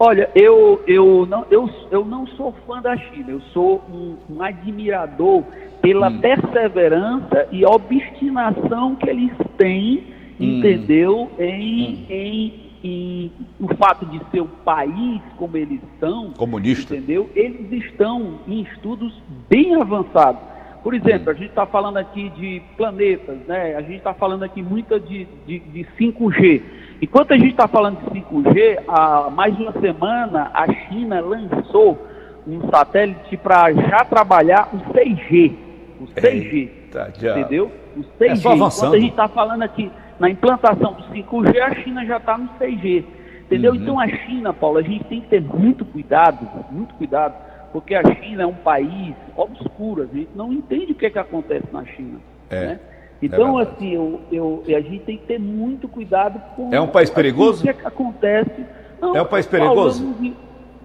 Olha, 0.00 0.30
eu, 0.32 0.80
eu, 0.86 1.26
não, 1.26 1.44
eu, 1.50 1.68
eu 1.90 2.04
não 2.04 2.24
sou 2.28 2.54
fã 2.66 2.80
da 2.80 2.96
China, 2.96 3.30
eu 3.30 3.40
sou 3.52 3.82
um, 3.92 4.16
um 4.30 4.42
admirador 4.42 5.42
pela 5.82 6.08
hum. 6.08 6.20
perseverança 6.20 7.48
e 7.50 7.64
obstinação 7.64 8.94
que 8.94 9.10
eles 9.10 9.32
têm, 9.56 10.04
hum. 10.38 10.58
entendeu? 10.58 11.28
Em, 11.36 11.94
hum. 11.94 12.06
em, 12.08 12.54
em, 12.84 13.32
o 13.58 13.74
fato 13.74 14.06
de 14.06 14.20
ser 14.30 14.40
um 14.40 14.46
país 14.64 15.20
como 15.36 15.56
eles 15.56 15.80
são, 15.98 16.30
comunista, 16.30 16.94
entendeu? 16.94 17.28
Eles 17.34 17.72
estão 17.72 18.38
em 18.46 18.60
estudos 18.62 19.12
bem 19.48 19.74
avançados. 19.74 20.40
Por 20.82 20.94
exemplo, 20.94 21.30
a 21.30 21.34
gente 21.34 21.50
está 21.50 21.66
falando 21.66 21.96
aqui 21.96 22.30
de 22.30 22.62
planetas, 22.76 23.36
né? 23.46 23.74
A 23.76 23.82
gente 23.82 23.96
está 23.96 24.14
falando 24.14 24.44
aqui 24.44 24.62
muito 24.62 24.98
de, 25.00 25.26
de, 25.46 25.58
de 25.58 25.86
5G. 25.98 26.62
Enquanto 27.02 27.32
a 27.32 27.36
gente 27.36 27.50
está 27.50 27.68
falando 27.68 27.98
de 27.98 28.20
5G, 28.20 28.82
há 28.88 29.30
mais 29.30 29.56
de 29.56 29.62
uma 29.62 29.72
semana 29.72 30.50
a 30.54 30.66
China 30.72 31.20
lançou 31.20 31.98
um 32.46 32.68
satélite 32.70 33.36
para 33.36 33.72
já 33.72 34.04
trabalhar 34.04 34.70
o 34.72 34.78
6G. 34.92 35.52
O 36.00 36.04
6G. 36.06 36.52
Eita, 36.52 37.12
entendeu? 37.16 37.70
O 37.96 38.00
6G. 38.00 38.06
É 38.20 38.32
Enquanto 38.34 38.94
a 38.94 38.98
gente 38.98 39.10
está 39.10 39.28
falando 39.28 39.62
aqui 39.62 39.90
na 40.18 40.30
implantação 40.30 40.94
do 40.94 41.02
5G, 41.14 41.60
a 41.60 41.74
China 41.82 42.04
já 42.06 42.16
está 42.16 42.38
no 42.38 42.48
6G. 42.60 43.04
Entendeu? 43.42 43.72
Uhum. 43.72 43.78
Então 43.78 44.00
a 44.00 44.08
China, 44.08 44.52
Paulo, 44.52 44.78
a 44.78 44.82
gente 44.82 45.04
tem 45.04 45.20
que 45.20 45.28
ter 45.28 45.40
muito 45.40 45.84
cuidado, 45.84 46.46
muito 46.70 46.94
cuidado, 46.94 47.34
porque 47.72 47.94
a 47.94 48.02
China 48.14 48.42
é 48.42 48.46
um 48.46 48.54
país 48.54 49.14
obscuro, 49.36 50.02
a 50.02 50.06
gente 50.06 50.30
não 50.34 50.52
entende 50.52 50.92
o 50.92 50.94
que, 50.94 51.06
é 51.06 51.10
que 51.10 51.18
acontece 51.18 51.66
na 51.72 51.84
China. 51.84 52.18
É. 52.50 52.66
Né? 52.66 52.80
Então, 53.20 53.58
é 53.58 53.64
assim, 53.64 53.94
eu, 53.94 54.20
eu, 54.30 54.62
a 54.68 54.80
gente 54.80 55.00
tem 55.00 55.16
que 55.18 55.26
ter 55.26 55.40
muito 55.40 55.88
cuidado 55.88 56.40
com. 56.54 56.72
É 56.72 56.80
um 56.80 56.86
país 56.86 57.10
perigoso? 57.10 57.60
O 57.60 57.62
que, 57.64 57.70
é 57.70 57.72
que 57.72 57.86
acontece. 57.86 58.64
Não, 59.00 59.16
é 59.16 59.22
um 59.22 59.26
país 59.26 59.46
perigoso? 59.46 60.02
Paulo, 60.02 60.16
eu, 60.18 60.30
não, 60.30 60.36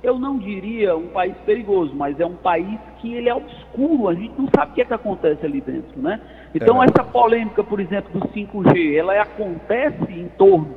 eu, 0.03 0.19
não, 0.19 0.37
diria 0.39 0.95
um 0.97 1.07
país 1.07 1.35
perigoso, 1.45 1.93
mas 1.95 2.19
é 2.19 2.25
um 2.25 2.35
país 2.35 2.79
que 2.99 3.13
ele 3.13 3.29
é 3.29 3.35
obscuro, 3.35 4.09
a 4.09 4.15
gente 4.15 4.33
não 4.37 4.47
sabe 4.53 4.71
o 4.71 4.75
que 4.75 4.81
é 4.81 4.85
que 4.85 4.93
acontece 4.93 5.45
ali 5.45 5.61
dentro, 5.61 6.01
né? 6.01 6.19
Então, 6.53 6.81
é 6.81 6.87
essa 6.87 7.03
polêmica, 7.03 7.63
por 7.63 7.79
exemplo, 7.79 8.19
do 8.19 8.27
5G, 8.27 8.95
ela 8.95 9.19
acontece 9.21 10.11
em 10.11 10.27
torno 10.29 10.75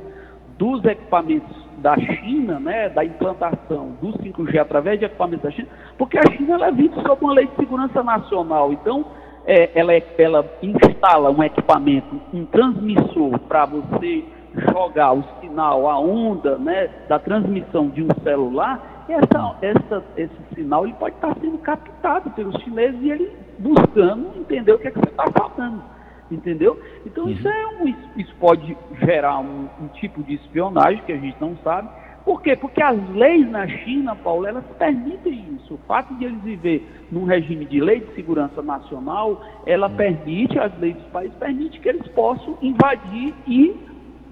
dos 0.57 0.83
equipamentos 0.85 1.66
da 1.77 1.95
China, 1.97 2.59
né, 2.59 2.89
da 2.89 3.05
implantação 3.05 3.91
do 4.01 4.13
5G 4.19 4.57
através 4.59 4.99
de 4.99 5.05
equipamentos 5.05 5.43
da 5.43 5.51
China, 5.51 5.67
porque 5.97 6.17
a 6.17 6.31
China 6.31 6.55
ela 6.55 6.71
vive 6.71 6.93
sob 7.01 7.23
uma 7.23 7.33
lei 7.33 7.47
de 7.47 7.55
segurança 7.55 8.03
nacional. 8.03 8.73
Então, 8.73 9.05
é, 9.45 9.71
ela, 9.79 9.93
é, 9.93 10.03
ela 10.17 10.45
instala 10.61 11.29
um 11.29 11.43
equipamento, 11.43 12.19
um 12.33 12.45
transmissor 12.45 13.39
para 13.47 13.65
você 13.65 14.25
jogar 14.73 15.13
o 15.13 15.23
sinal, 15.39 15.87
a 15.87 15.99
onda 15.99 16.57
né, 16.57 16.89
da 17.07 17.19
transmissão 17.19 17.89
de 17.89 18.03
um 18.03 18.09
celular, 18.23 19.05
essa, 19.07 19.55
essa, 19.61 20.03
esse 20.17 20.35
sinal 20.53 20.83
ele 20.83 20.95
pode 20.95 21.15
estar 21.15 21.33
sendo 21.39 21.57
captado 21.59 22.29
pelos 22.31 22.61
chineses 22.63 22.99
e 23.01 23.09
ele 23.09 23.31
buscando 23.59 24.31
entender 24.35 24.73
o 24.73 24.79
que, 24.79 24.87
é 24.87 24.91
que 24.91 24.99
você 24.99 25.09
está 25.09 25.25
falando. 25.31 25.81
Entendeu? 26.29 26.79
Então 27.05 27.25
uhum. 27.25 27.31
isso, 27.31 27.47
é 27.47 27.67
um, 27.67 27.87
isso 28.17 28.35
pode 28.39 28.77
gerar 28.99 29.39
um, 29.39 29.67
um 29.81 29.87
tipo 29.93 30.21
de 30.23 30.35
espionagem 30.35 31.01
que 31.05 31.13
a 31.13 31.17
gente 31.17 31.37
não 31.39 31.55
sabe 31.63 31.89
por 32.27 32.41
quê? 32.41 32.57
Porque 32.57 32.83
as 32.83 32.99
leis 33.11 33.49
na 33.49 33.65
China, 33.65 34.13
Paulo, 34.13 34.45
elas 34.45 34.65
permitem 34.77 35.45
isso. 35.55 35.75
O 35.75 35.77
fato 35.87 36.13
de 36.15 36.25
eles 36.25 36.41
viver 36.41 36.85
num 37.09 37.23
regime 37.23 37.63
de 37.63 37.79
lei 37.79 38.01
de 38.01 38.13
segurança 38.15 38.61
nacional, 38.61 39.41
ela 39.65 39.89
permite, 39.89 40.59
as 40.59 40.77
leis 40.77 40.97
dos 40.97 41.05
países 41.05 41.37
permitem 41.37 41.79
que 41.79 41.87
eles 41.87 42.05
possam 42.09 42.57
invadir 42.61 43.33
e 43.47 43.73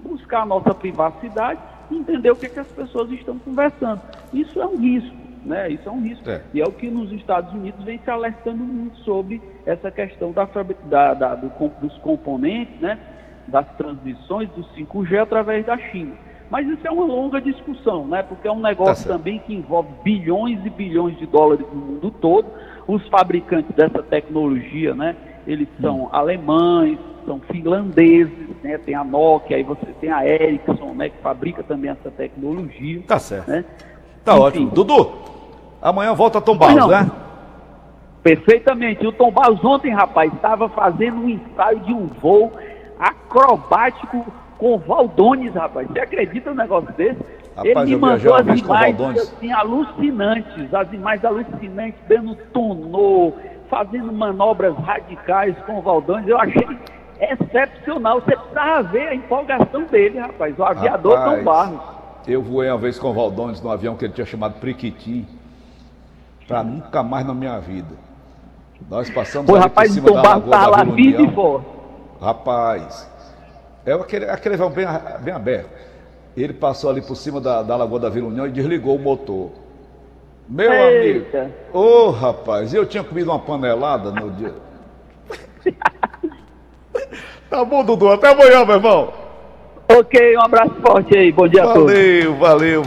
buscar 0.02 0.42
a 0.42 0.44
nossa 0.44 0.74
privacidade 0.74 1.58
e 1.90 1.96
entender 1.96 2.30
o 2.30 2.36
que, 2.36 2.44
é 2.44 2.48
que 2.50 2.60
as 2.60 2.68
pessoas 2.68 3.10
estão 3.12 3.38
conversando. 3.38 4.02
Isso 4.30 4.60
é 4.60 4.66
um 4.66 4.76
risco, 4.76 5.16
né? 5.46 5.70
Isso 5.70 5.88
é 5.88 5.92
um 5.92 6.02
risco. 6.02 6.28
É. 6.28 6.42
E 6.52 6.60
é 6.60 6.64
o 6.64 6.72
que 6.72 6.90
nos 6.90 7.10
Estados 7.12 7.52
Unidos 7.54 7.82
vem 7.84 7.98
se 8.04 8.10
alertando 8.10 8.62
muito 8.62 8.98
sobre 8.98 9.40
essa 9.64 9.90
questão 9.90 10.32
da, 10.32 10.48
da, 10.84 11.14
da 11.14 11.34
do, 11.34 11.50
dos 11.80 11.96
componentes, 11.98 12.78
né? 12.80 12.98
Das 13.48 13.66
transmissões 13.76 14.48
do 14.50 14.64
5G 14.74 15.22
através 15.22 15.64
da 15.64 15.78
China. 15.78 16.12
Mas 16.50 16.66
isso 16.68 16.86
é 16.86 16.90
uma 16.90 17.04
longa 17.04 17.40
discussão, 17.40 18.06
né? 18.06 18.22
Porque 18.22 18.46
é 18.46 18.52
um 18.52 18.60
negócio 18.60 19.06
tá 19.06 19.14
também 19.14 19.38
que 19.40 19.54
envolve 19.54 19.88
bilhões 20.04 20.64
e 20.64 20.70
bilhões 20.70 21.18
de 21.18 21.26
dólares 21.26 21.66
no 21.72 21.80
mundo 21.80 22.10
todo. 22.10 22.46
Os 22.86 23.06
fabricantes 23.08 23.74
dessa 23.74 24.02
tecnologia, 24.02 24.94
né? 24.94 25.16
Eles 25.46 25.68
são 25.80 26.04
hum. 26.04 26.08
alemães, 26.12 26.98
são 27.24 27.40
finlandeses, 27.40 28.48
né? 28.62 28.78
Tem 28.78 28.94
a 28.94 29.02
Nokia, 29.02 29.56
aí 29.56 29.62
você 29.64 29.86
tem 30.00 30.10
a 30.10 30.26
Ericsson, 30.26 30.94
né? 30.94 31.08
Que 31.08 31.18
fabrica 31.18 31.62
também 31.64 31.90
essa 31.90 32.10
tecnologia. 32.10 33.02
Tá 33.06 33.18
certo. 33.18 33.48
Né? 33.48 33.64
Tá 34.24 34.32
Enfim. 34.32 34.42
ótimo. 34.42 34.70
Dudu, 34.70 35.10
amanhã 35.88 36.14
volta 36.14 36.38
a 36.38 36.40
Tom 36.40 36.56
Barros, 36.56 36.88
né? 36.88 37.10
Perfeitamente. 38.22 39.06
O 39.06 39.12
Tom 39.12 39.30
Barros 39.30 39.64
ontem, 39.64 39.92
rapaz, 39.92 40.32
estava 40.32 40.68
fazendo 40.68 41.18
um 41.18 41.28
ensaio 41.28 41.80
de 41.80 41.92
um 41.92 42.06
voo 42.06 42.52
acrobático 42.98 44.26
com 44.58 44.78
Valdones, 44.78 45.54
rapaz. 45.54 45.86
Você 45.88 46.00
acredita 46.00 46.50
no 46.50 46.56
negócio 46.56 46.92
desse? 46.94 47.20
Rapaz, 47.56 47.76
Ele 47.76 47.84
me 47.84 47.96
mandou 47.96 48.34
as 48.34 48.46
imagens 48.58 49.18
assim, 49.18 49.52
alucinantes, 49.52 50.74
as 50.74 50.92
imagens 50.92 51.24
alucinantes, 51.24 52.00
dando 52.08 52.34
tonô, 52.52 53.32
fazendo 53.70 54.12
manobras 54.12 54.76
radicais 54.78 55.54
com 55.66 55.80
Valdones. 55.80 56.26
Eu 56.26 56.38
achei 56.38 56.66
excepcional. 57.20 58.20
Você 58.20 58.36
precisava 58.36 58.82
ver 58.82 59.08
a 59.08 59.14
empolgação 59.14 59.84
dele, 59.84 60.18
rapaz. 60.18 60.58
O 60.58 60.64
aviador 60.64 61.16
rapaz, 61.16 61.38
Tom 61.38 61.44
Barros. 61.44 61.80
Eu 62.26 62.42
voei 62.42 62.68
uma 62.68 62.78
vez 62.78 62.98
com 62.98 63.10
o 63.10 63.14
Valdones 63.14 63.62
no 63.62 63.70
avião 63.70 63.96
que 63.96 64.04
ele 64.04 64.12
tinha 64.12 64.26
chamado 64.26 64.58
Priquitim. 64.58 65.24
Pra 66.46 66.62
nunca 66.62 67.02
mais 67.02 67.26
na 67.26 67.34
minha 67.34 67.58
vida. 67.58 67.94
Nós 68.88 69.10
passamos 69.10 69.46
Pô, 69.46 69.58
rapaz, 69.58 69.88
por 69.88 69.94
cima 69.94 70.08
Tom 70.08 70.22
da 70.22 70.40
tá 70.40 70.66
lá 70.66 70.84
firme 70.84 71.26
e 71.26 71.34
forte. 71.34 71.66
Rapaz, 72.20 73.10
é 73.84 73.92
aquele, 73.92 74.24
aquele 74.26 74.56
vão 74.56 74.70
bem, 74.70 74.86
bem 75.20 75.34
aberto. 75.34 75.70
Ele 76.36 76.52
passou 76.52 76.90
ali 76.90 77.00
por 77.00 77.16
cima 77.16 77.40
da, 77.40 77.62
da 77.62 77.76
Lagoa 77.76 77.98
da 77.98 78.08
Vila 78.08 78.28
União 78.28 78.46
e 78.46 78.50
desligou 78.50 78.96
o 78.96 78.98
motor. 78.98 79.50
Meu 80.48 80.72
Eita. 80.72 81.40
amigo, 81.40 81.54
ô 81.72 81.80
oh, 81.80 82.10
rapaz, 82.10 82.72
eu 82.72 82.86
tinha 82.86 83.02
comido 83.02 83.30
uma 83.30 83.38
panelada 83.38 84.12
no 84.12 84.30
dia. 84.30 84.54
tá 87.50 87.64
bom, 87.64 87.84
Dudu, 87.84 88.08
até 88.10 88.30
amanhã, 88.30 88.64
meu 88.64 88.76
irmão. 88.76 89.12
Ok, 89.88 90.36
um 90.36 90.42
abraço 90.42 90.74
forte 90.80 91.16
aí, 91.16 91.32
bom 91.32 91.48
dia 91.48 91.64
valeu, 91.64 91.70
a 91.70 91.74
todos. 91.74 91.92
Valeu, 91.92 92.34
valeu. 92.36 92.84